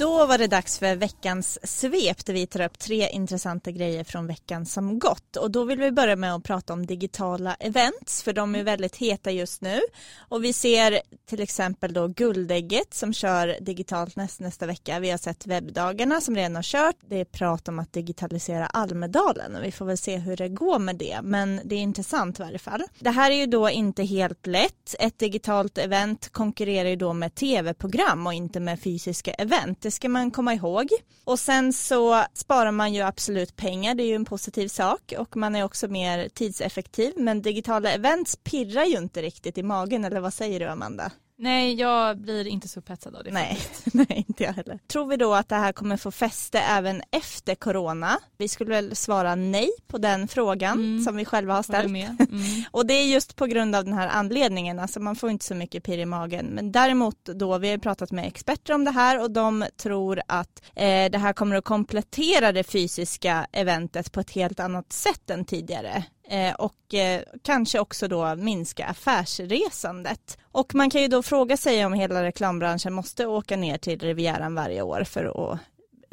Då 0.00 0.26
var 0.26 0.38
det 0.38 0.46
dags 0.46 0.78
för 0.78 0.96
veckans 0.96 1.58
svep 1.62 2.26
där 2.26 2.32
vi 2.32 2.46
tar 2.46 2.60
upp 2.60 2.78
tre 2.78 3.08
intressanta 3.08 3.70
grejer 3.70 4.04
från 4.04 4.26
veckan 4.26 4.66
som 4.66 4.98
gått. 4.98 5.36
Och 5.36 5.50
då 5.50 5.64
vill 5.64 5.78
vi 5.78 5.90
börja 5.90 6.16
med 6.16 6.34
att 6.34 6.44
prata 6.44 6.72
om 6.72 6.86
digitala 6.86 7.54
events 7.54 8.22
för 8.22 8.32
de 8.32 8.54
är 8.54 8.62
väldigt 8.62 8.96
heta 8.96 9.30
just 9.30 9.60
nu. 9.60 9.80
Och 10.18 10.44
vi 10.44 10.52
ser 10.52 11.00
till 11.26 11.40
exempel 11.40 11.92
då 11.92 12.06
Guldägget 12.06 12.94
som 12.94 13.12
kör 13.12 13.56
digitalt 13.60 14.16
näst, 14.16 14.40
nästa 14.40 14.66
vecka. 14.66 15.00
Vi 15.00 15.10
har 15.10 15.18
sett 15.18 15.46
webbdagarna 15.46 16.20
som 16.20 16.36
redan 16.36 16.56
har 16.56 16.62
kört. 16.62 16.96
Det 17.08 17.20
är 17.20 17.24
prat 17.24 17.68
om 17.68 17.78
att 17.78 17.92
digitalisera 17.92 18.66
Almedalen 18.66 19.56
och 19.56 19.64
vi 19.64 19.72
får 19.72 19.84
väl 19.84 19.98
se 19.98 20.16
hur 20.16 20.36
det 20.36 20.48
går 20.48 20.78
med 20.78 20.96
det. 20.96 21.20
Men 21.22 21.60
det 21.64 21.74
är 21.74 21.80
intressant 21.80 22.40
i 22.40 22.42
varje 22.42 22.58
fall. 22.58 22.82
Det 22.98 23.10
här 23.10 23.30
är 23.30 23.36
ju 23.36 23.46
då 23.46 23.70
inte 23.70 24.02
helt 24.02 24.46
lätt. 24.46 24.94
Ett 24.98 25.18
digitalt 25.18 25.78
event 25.78 26.28
konkurrerar 26.28 26.88
ju 26.88 26.96
då 26.96 27.12
med 27.12 27.34
tv-program 27.34 28.26
och 28.26 28.34
inte 28.34 28.60
med 28.60 28.80
fysiska 28.80 29.32
event 29.32 29.86
det 29.90 29.94
ska 29.94 30.08
man 30.08 30.30
komma 30.30 30.54
ihåg. 30.54 30.88
Och 31.24 31.38
sen 31.38 31.72
så 31.72 32.24
sparar 32.34 32.70
man 32.70 32.94
ju 32.94 33.00
absolut 33.00 33.56
pengar, 33.56 33.94
det 33.94 34.02
är 34.02 34.06
ju 34.06 34.14
en 34.14 34.24
positiv 34.24 34.68
sak 34.68 35.12
och 35.18 35.36
man 35.36 35.56
är 35.56 35.64
också 35.64 35.88
mer 35.88 36.28
tidseffektiv. 36.28 37.12
Men 37.16 37.42
digitala 37.42 37.92
events 37.92 38.36
pirrar 38.36 38.84
ju 38.84 38.98
inte 38.98 39.22
riktigt 39.22 39.58
i 39.58 39.62
magen, 39.62 40.04
eller 40.04 40.20
vad 40.20 40.34
säger 40.34 40.60
du 40.60 40.66
Amanda? 40.66 41.12
Nej, 41.42 41.74
jag 41.74 42.18
blir 42.18 42.46
inte 42.46 42.68
så 42.68 42.80
upphetsad 42.80 43.16
av 43.16 43.24
det. 43.24 43.30
Nej, 43.30 43.58
nej, 43.92 44.24
inte 44.28 44.44
jag 44.44 44.52
heller. 44.52 44.78
Tror 44.86 45.06
vi 45.06 45.16
då 45.16 45.34
att 45.34 45.48
det 45.48 45.54
här 45.54 45.72
kommer 45.72 45.96
få 45.96 46.10
fäste 46.10 46.58
även 46.58 47.02
efter 47.10 47.54
corona? 47.54 48.18
Vi 48.38 48.48
skulle 48.48 48.70
väl 48.70 48.96
svara 48.96 49.34
nej 49.34 49.70
på 49.86 49.98
den 49.98 50.28
frågan 50.28 50.78
mm. 50.78 51.04
som 51.04 51.16
vi 51.16 51.24
själva 51.24 51.54
har 51.54 51.62
ställt. 51.62 51.90
Mm. 52.30 52.64
och 52.70 52.86
det 52.86 52.94
är 52.94 53.06
just 53.06 53.36
på 53.36 53.46
grund 53.46 53.76
av 53.76 53.84
den 53.84 53.92
här 53.92 54.08
anledningen, 54.08 54.78
alltså 54.78 55.00
man 55.00 55.16
får 55.16 55.30
inte 55.30 55.44
så 55.44 55.54
mycket 55.54 55.84
pirr 55.84 55.98
i 55.98 56.06
magen. 56.06 56.46
Men 56.46 56.72
däremot 56.72 57.24
då, 57.24 57.58
vi 57.58 57.70
har 57.70 57.78
pratat 57.78 58.10
med 58.10 58.26
experter 58.26 58.74
om 58.74 58.84
det 58.84 58.90
här 58.90 59.22
och 59.22 59.30
de 59.30 59.64
tror 59.76 60.20
att 60.28 60.62
eh, 60.74 61.10
det 61.10 61.18
här 61.18 61.32
kommer 61.32 61.56
att 61.56 61.64
komplettera 61.64 62.52
det 62.52 62.64
fysiska 62.64 63.46
eventet 63.52 64.12
på 64.12 64.20
ett 64.20 64.30
helt 64.30 64.60
annat 64.60 64.92
sätt 64.92 65.30
än 65.30 65.44
tidigare. 65.44 66.04
Eh, 66.30 66.54
och 66.54 66.94
eh, 66.94 67.22
kanske 67.42 67.78
också 67.78 68.08
då 68.08 68.36
minska 68.36 68.86
affärsresandet. 68.86 70.38
Och 70.52 70.74
man 70.74 70.90
kan 70.90 71.02
ju 71.02 71.08
då 71.08 71.22
fråga 71.22 71.56
sig 71.56 71.86
om 71.86 71.92
hela 71.92 72.22
reklambranschen 72.22 72.92
måste 72.92 73.26
åka 73.26 73.56
ner 73.56 73.78
till 73.78 74.00
Rivieran 74.00 74.54
varje 74.54 74.82
år 74.82 75.04
för 75.04 75.52
att 75.52 75.60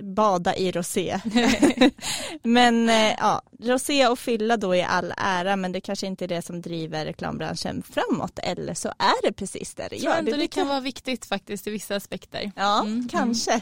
bada 0.04 0.56
i 0.56 0.72
rosé. 0.72 1.20
men 2.44 2.90
eh, 2.90 3.16
ja, 3.18 3.42
rosé 3.60 4.08
och 4.08 4.20
fylla 4.20 4.58
då 4.58 4.76
i 4.76 4.84
all 4.84 5.14
ära 5.18 5.56
men 5.56 5.72
det 5.72 5.82
kanske 5.82 6.08
inte 6.08 6.26
är 6.26 6.28
det 6.28 6.42
som 6.42 6.62
driver 6.62 7.06
reklambranschen 7.06 7.84
framåt 7.84 8.40
eller 8.44 8.74
så 8.74 8.88
är 8.88 9.28
det 9.28 9.34
precis 9.34 9.74
det 9.76 9.88
det 9.90 9.96
gör. 9.96 10.16
Jag 10.16 10.26
tror 10.26 10.36
det, 10.36 10.38
det 10.38 10.48
kan 10.48 10.68
vara 10.68 10.80
viktigt 10.80 11.26
faktiskt 11.26 11.68
i 11.68 11.70
vissa 11.70 11.96
aspekter. 11.96 12.52
Ja, 12.56 12.82
mm, 12.82 13.08
kanske. 13.10 13.62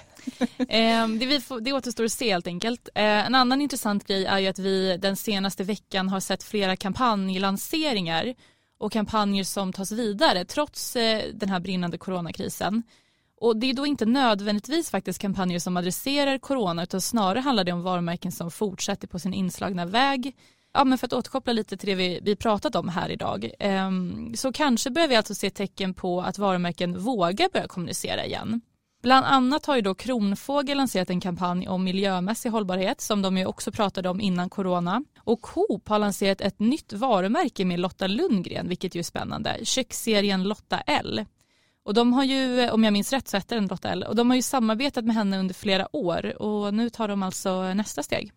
Mm. 0.70 1.20
det, 1.20 1.26
vi 1.26 1.42
får, 1.42 1.62
det 1.62 1.74
återstår 1.74 2.04
att 2.04 2.12
se 2.12 2.32
helt 2.32 2.48
enkelt. 2.48 2.90
Eh, 2.96 3.04
en 3.04 3.36
annan 3.36 3.62
intressant 3.62 4.08
grej 4.08 4.26
är 4.26 4.40
ju 4.40 4.48
att 4.48 4.60
vi 4.60 4.98
den 4.98 5.16
senaste 5.16 5.64
veckan 5.64 6.10
har 6.10 6.20
sett 6.20 6.44
flera 6.44 6.76
kampanjlanseringar 6.76 8.34
och 8.80 8.92
kampanjer 8.92 9.44
som 9.44 9.74
tas 9.74 9.92
vidare 9.92 10.46
trots 10.46 10.96
eh, 10.96 11.24
den 11.34 11.50
här 11.50 11.60
brinnande 11.60 11.98
coronakrisen. 11.98 12.84
Och 13.42 13.58
det 13.58 13.70
är 13.70 13.74
då 13.74 13.86
inte 13.86 14.06
nödvändigtvis 14.06 14.90
faktiskt 14.90 15.20
kampanjer 15.20 15.60
som 15.60 15.78
adresserar 15.78 16.38
corona 16.38 16.84
utan 16.84 17.02
snarare 17.02 17.40
handlar 17.40 17.64
det 17.64 17.72
om 17.72 17.82
varumärken 17.82 18.32
som 18.32 18.52
fortsätter 18.52 19.08
på 19.08 19.20
sin 19.20 19.34
inslagna 19.34 19.86
väg. 19.86 20.36
Ja, 20.74 20.84
men 20.84 20.98
för 20.98 21.08
att 21.08 21.14
återkoppla 21.14 21.54
lite 21.54 21.78
till 21.78 21.90
det 21.90 21.96
vi, 21.96 22.20
vi 22.24 22.36
pratat 22.36 22.76
om 22.76 22.90
här 22.90 23.10
idag 23.10 23.52
ehm, 23.60 24.36
så 24.36 24.54
kanske 24.54 24.90
börjar 24.90 25.08
vi 25.08 25.16
alltså 25.16 25.36
se 25.36 25.50
tecken 25.50 25.94
på 25.94 26.22
att 26.22 26.38
varumärken 26.38 27.00
vågar 27.00 27.50
börja 27.54 27.68
kommunicera 27.68 28.26
igen. 28.26 28.62
Bland 29.04 29.26
annat 29.26 29.66
har 29.66 29.76
ju 29.76 29.82
då 29.82 29.96
Kronfågel 29.96 30.78
lanserat 30.78 31.10
en 31.10 31.22
kampanj 31.22 31.68
om 31.68 31.84
miljömässig 31.84 32.50
hållbarhet 32.50 33.02
som 33.02 33.22
de 33.22 33.38
ju 33.38 33.46
också 33.46 33.72
pratade 33.72 34.10
om 34.10 34.22
innan 34.22 34.50
corona. 34.50 35.04
Och 35.20 35.42
Coop 35.42 35.90
har 35.90 36.00
lanserat 36.00 36.42
ett 36.42 36.60
nytt 36.60 36.94
varumärke 36.94 37.66
med 37.66 37.80
Lotta 37.80 38.08
Lundgren 38.08 38.68
vilket 38.68 38.96
ju 38.96 39.00
är 39.00 39.04
spännande. 39.04 39.60
Köksserien 39.64 40.44
Lotta 40.44 40.78
L. 40.80 41.26
Och 41.86 41.94
de 41.94 42.14
har 42.14 42.24
ju, 42.24 42.70
om 42.70 42.84
jag 42.84 42.94
minns 42.94 43.14
rätt 43.14 43.28
så 43.28 43.38
heter 43.38 43.56
den 43.56 43.68
Lotta 43.68 43.90
L, 43.90 44.06
och 44.08 44.16
de 44.16 44.30
har 44.30 44.36
ju 44.36 44.42
samarbetat 44.42 45.06
med 45.06 45.16
henne 45.16 45.40
under 45.40 45.54
flera 45.54 45.96
år 45.96 46.42
och 46.42 46.74
nu 46.74 46.90
tar 46.90 47.08
de 47.08 47.24
alltså 47.24 47.74
nästa 47.74 48.04
steg. 48.04 48.32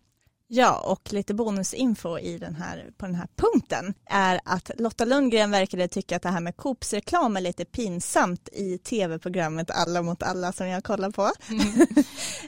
Ja, 0.51 0.81
och 0.85 1.13
lite 1.13 1.33
bonusinfo 1.33 2.19
i 2.19 2.37
den 2.37 2.55
här, 2.55 2.89
på 2.97 3.05
den 3.05 3.15
här 3.15 3.27
punkten 3.35 3.93
är 4.05 4.39
att 4.45 4.71
Lotta 4.77 5.05
Lundgren 5.05 5.51
verkade 5.51 5.87
tycka 5.87 6.15
att 6.15 6.21
det 6.21 6.29
här 6.29 6.41
med 6.41 6.57
Coops 6.57 6.93
reklam 6.93 7.37
är 7.37 7.41
lite 7.41 7.65
pinsamt 7.65 8.49
i 8.51 8.77
tv-programmet 8.77 9.71
Alla 9.71 10.01
mot 10.01 10.23
alla 10.23 10.51
som 10.51 10.67
jag 10.67 10.83
kollar 10.83 11.11
på. 11.11 11.31
Mm. 11.49 11.87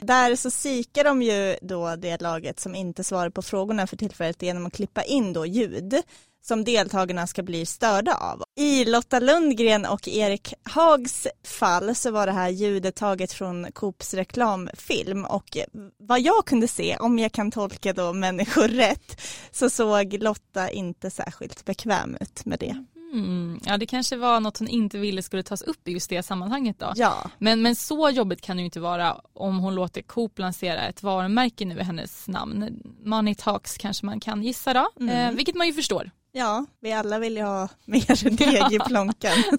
Där 0.00 0.36
så 0.36 0.50
sikar 0.50 1.04
de 1.04 1.22
ju 1.22 1.56
då 1.62 1.96
det 1.96 2.22
laget 2.22 2.60
som 2.60 2.74
inte 2.74 3.04
svarar 3.04 3.30
på 3.30 3.42
frågorna 3.42 3.86
för 3.86 3.96
tillfället 3.96 4.42
genom 4.42 4.66
att 4.66 4.72
klippa 4.72 5.02
in 5.02 5.32
då 5.32 5.46
ljud 5.46 6.02
som 6.42 6.64
deltagarna 6.64 7.26
ska 7.26 7.42
bli 7.42 7.66
störda 7.66 8.14
av. 8.14 8.42
I 8.56 8.84
Lotta 8.84 9.20
Lundgren 9.20 9.86
och 9.86 10.08
Erik 10.08 10.54
Hags 10.62 11.26
fall 11.44 11.94
så 11.94 12.10
var 12.10 12.26
det 12.26 12.32
här 12.32 12.48
ljudet 12.48 12.96
taget 12.96 13.32
från 13.32 13.72
Coops 13.72 14.14
reklamfilm 14.14 15.24
och 15.24 15.56
vad 15.98 16.20
jag 16.20 16.44
kunde 16.46 16.68
se, 16.68 16.96
om 16.96 17.18
jag 17.18 17.32
kan 17.32 17.50
tolka 17.50 17.92
då 17.92 18.12
människor 18.12 18.68
rätt, 18.68 19.20
så 19.50 19.70
såg 19.70 20.12
Lotta 20.22 20.70
inte 20.70 21.10
särskilt 21.10 21.64
bekväm 21.64 22.16
ut 22.20 22.44
med 22.44 22.58
det. 22.58 22.84
Mm, 23.12 23.60
ja 23.64 23.76
det 23.78 23.86
kanske 23.86 24.16
var 24.16 24.40
något 24.40 24.58
hon 24.58 24.68
inte 24.68 24.98
ville 24.98 25.22
skulle 25.22 25.42
tas 25.42 25.62
upp 25.62 25.88
i 25.88 25.92
just 25.92 26.10
det 26.10 26.22
sammanhanget 26.22 26.78
då. 26.78 26.92
Ja, 26.96 27.30
Men, 27.38 27.62
men 27.62 27.76
så 27.76 28.10
jobbigt 28.10 28.40
kan 28.40 28.56
det 28.56 28.60
ju 28.60 28.64
inte 28.64 28.80
vara 28.80 29.20
om 29.32 29.58
hon 29.58 29.74
låter 29.74 30.02
Coop 30.02 30.38
lansera 30.38 30.80
ett 30.88 31.02
varumärke 31.02 31.64
nu 31.64 31.78
i 31.78 31.82
hennes 31.82 32.28
namn. 32.28 32.82
Money 33.04 33.34
Talks 33.34 33.76
kanske 33.78 34.06
man 34.06 34.20
kan 34.20 34.42
gissa 34.42 34.72
då, 34.72 34.88
Mm. 35.00 35.08
eh, 35.30 35.36
vilket 35.36 35.54
man 35.54 35.66
ju 35.66 35.72
förstår. 35.72 36.10
Ja, 36.32 36.66
vi 36.80 36.92
alla 36.92 37.18
vill 37.18 37.36
ju 37.36 37.42
ha 37.42 37.68
mer 37.84 38.30
deg 38.30 38.72
i 38.72 38.78
plånkan. 38.78 39.58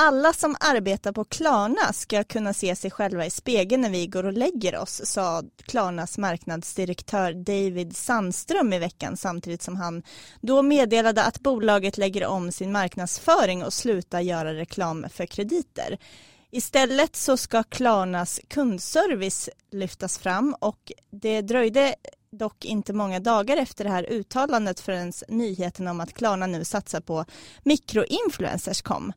Alla 0.00 0.32
som 0.32 0.56
arbetar 0.60 1.12
på 1.12 1.24
Klarna 1.24 1.92
ska 1.92 2.24
kunna 2.24 2.54
se 2.54 2.76
sig 2.76 2.90
själva 2.90 3.26
i 3.26 3.30
spegeln 3.30 3.82
när 3.82 3.90
vi 3.90 4.06
går 4.06 4.26
och 4.26 4.32
lägger 4.32 4.78
oss, 4.78 5.02
sa 5.04 5.42
Klarnas 5.62 6.18
marknadsdirektör 6.18 7.32
David 7.32 7.96
Sandström 7.96 8.72
i 8.72 8.78
veckan 8.78 9.16
samtidigt 9.16 9.62
som 9.62 9.76
han 9.76 10.02
då 10.40 10.62
meddelade 10.62 11.24
att 11.24 11.40
bolaget 11.40 11.98
lägger 11.98 12.26
om 12.26 12.52
sin 12.52 12.72
marknadsföring 12.72 13.64
och 13.64 13.72
slutar 13.72 14.20
göra 14.20 14.54
reklam 14.54 15.06
för 15.10 15.26
krediter. 15.26 15.98
Istället 16.50 17.16
så 17.16 17.36
ska 17.36 17.62
Klarnas 17.62 18.40
kundservice 18.48 19.48
lyftas 19.72 20.18
fram 20.18 20.56
och 20.60 20.92
det 21.10 21.40
dröjde 21.42 21.94
dock 22.30 22.64
inte 22.64 22.92
många 22.92 23.20
dagar 23.20 23.56
efter 23.56 23.84
det 23.84 23.90
här 23.90 24.10
uttalandet 24.10 24.80
förrän 24.80 25.12
nyheten 25.28 25.88
om 25.88 26.00
att 26.00 26.12
Klarna 26.12 26.46
nu 26.46 26.64
satsar 26.64 27.00
på 27.00 27.24
mikroinfluencers 27.62 28.82
kom. 28.82 29.12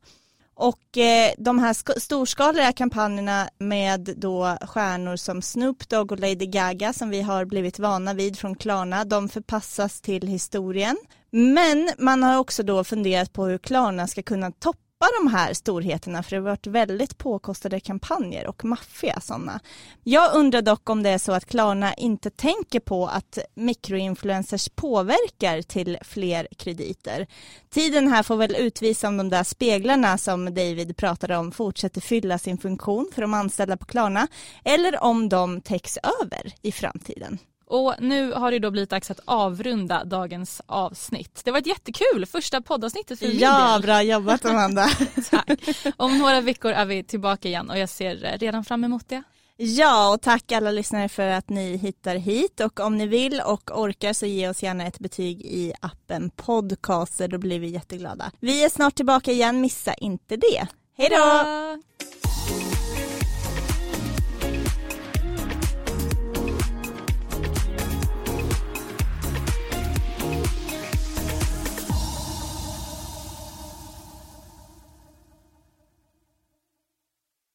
Och 0.54 0.98
eh, 0.98 1.32
de 1.38 1.58
här 1.58 2.00
storskaliga 2.00 2.72
kampanjerna 2.72 3.48
med 3.58 4.14
då 4.16 4.56
stjärnor 4.62 5.16
som 5.16 5.42
Snoop 5.42 5.88
Dogg 5.88 6.12
och 6.12 6.20
Lady 6.20 6.46
Gaga 6.46 6.92
som 6.92 7.10
vi 7.10 7.22
har 7.22 7.44
blivit 7.44 7.78
vana 7.78 8.14
vid 8.14 8.38
från 8.38 8.54
Klarna, 8.54 9.04
de 9.04 9.28
förpassas 9.28 10.00
till 10.00 10.26
historien. 10.26 10.96
Men 11.30 11.90
man 11.98 12.22
har 12.22 12.38
också 12.38 12.62
då 12.62 12.84
funderat 12.84 13.32
på 13.32 13.44
hur 13.44 13.58
Klarna 13.58 14.06
ska 14.06 14.22
kunna 14.22 14.52
toppa 14.52 14.89
de 15.22 15.30
här 15.32 15.54
storheterna 15.54 16.22
för 16.22 16.30
det 16.30 16.36
har 16.36 16.48
varit 16.50 16.66
väldigt 16.66 17.18
påkostade 17.18 17.80
kampanjer 17.80 18.46
och 18.46 18.64
maffiga 18.64 19.20
sådana. 19.20 19.60
Jag 20.04 20.34
undrar 20.34 20.62
dock 20.62 20.90
om 20.90 21.02
det 21.02 21.10
är 21.10 21.18
så 21.18 21.32
att 21.32 21.44
Klarna 21.44 21.94
inte 21.94 22.30
tänker 22.30 22.80
på 22.80 23.06
att 23.06 23.38
mikroinfluencers 23.54 24.68
påverkar 24.68 25.62
till 25.62 25.98
fler 26.02 26.48
krediter. 26.56 27.26
Tiden 27.70 28.08
här 28.08 28.22
får 28.22 28.36
väl 28.36 28.56
utvisa 28.56 29.08
om 29.08 29.16
de 29.16 29.28
där 29.28 29.44
speglarna 29.44 30.18
som 30.18 30.44
David 30.44 30.96
pratade 30.96 31.36
om 31.36 31.52
fortsätter 31.52 32.00
fylla 32.00 32.38
sin 32.38 32.58
funktion 32.58 33.10
för 33.14 33.22
de 33.22 33.34
anställda 33.34 33.76
på 33.76 33.86
Klarna 33.86 34.28
eller 34.64 35.02
om 35.02 35.28
de 35.28 35.60
täcks 35.60 35.98
över 36.22 36.52
i 36.62 36.72
framtiden. 36.72 37.38
Och 37.70 37.94
nu 37.98 38.32
har 38.32 38.50
det 38.50 38.58
då 38.58 38.70
blivit 38.70 38.90
dags 38.90 39.10
att 39.10 39.20
avrunda 39.24 40.04
dagens 40.04 40.62
avsnitt. 40.66 41.40
Det 41.44 41.50
var 41.50 41.58
ett 41.58 41.66
jättekul 41.66 42.26
första 42.26 42.60
poddavsnittet 42.60 43.18
för 43.18 43.26
min 43.26 43.38
Ja, 43.38 43.72
del. 43.72 43.82
bra 43.82 44.02
jobbat 44.02 44.44
Amanda. 44.44 44.88
Tack. 45.30 45.60
Om 45.96 46.18
några 46.18 46.40
veckor 46.40 46.70
är 46.72 46.84
vi 46.84 47.04
tillbaka 47.04 47.48
igen 47.48 47.70
och 47.70 47.78
jag 47.78 47.88
ser 47.88 48.38
redan 48.38 48.64
fram 48.64 48.84
emot 48.84 49.08
det. 49.08 49.22
Ja, 49.56 50.14
och 50.14 50.22
tack 50.22 50.52
alla 50.52 50.70
lyssnare 50.70 51.08
för 51.08 51.26
att 51.26 51.48
ni 51.48 51.76
hittar 51.76 52.16
hit 52.16 52.60
och 52.60 52.80
om 52.80 52.98
ni 52.98 53.06
vill 53.06 53.40
och 53.40 53.80
orkar 53.80 54.12
så 54.12 54.26
ge 54.26 54.48
oss 54.48 54.62
gärna 54.62 54.86
ett 54.86 54.98
betyg 54.98 55.40
i 55.40 55.72
appen 55.80 56.30
Podcaster, 56.30 57.28
då 57.28 57.38
blir 57.38 57.58
vi 57.60 57.68
jätteglada. 57.68 58.30
Vi 58.40 58.64
är 58.64 58.68
snart 58.68 58.94
tillbaka 58.94 59.32
igen, 59.32 59.60
missa 59.60 59.94
inte 59.94 60.36
det. 60.36 60.66
Hej 60.98 61.08
då! 61.10 61.16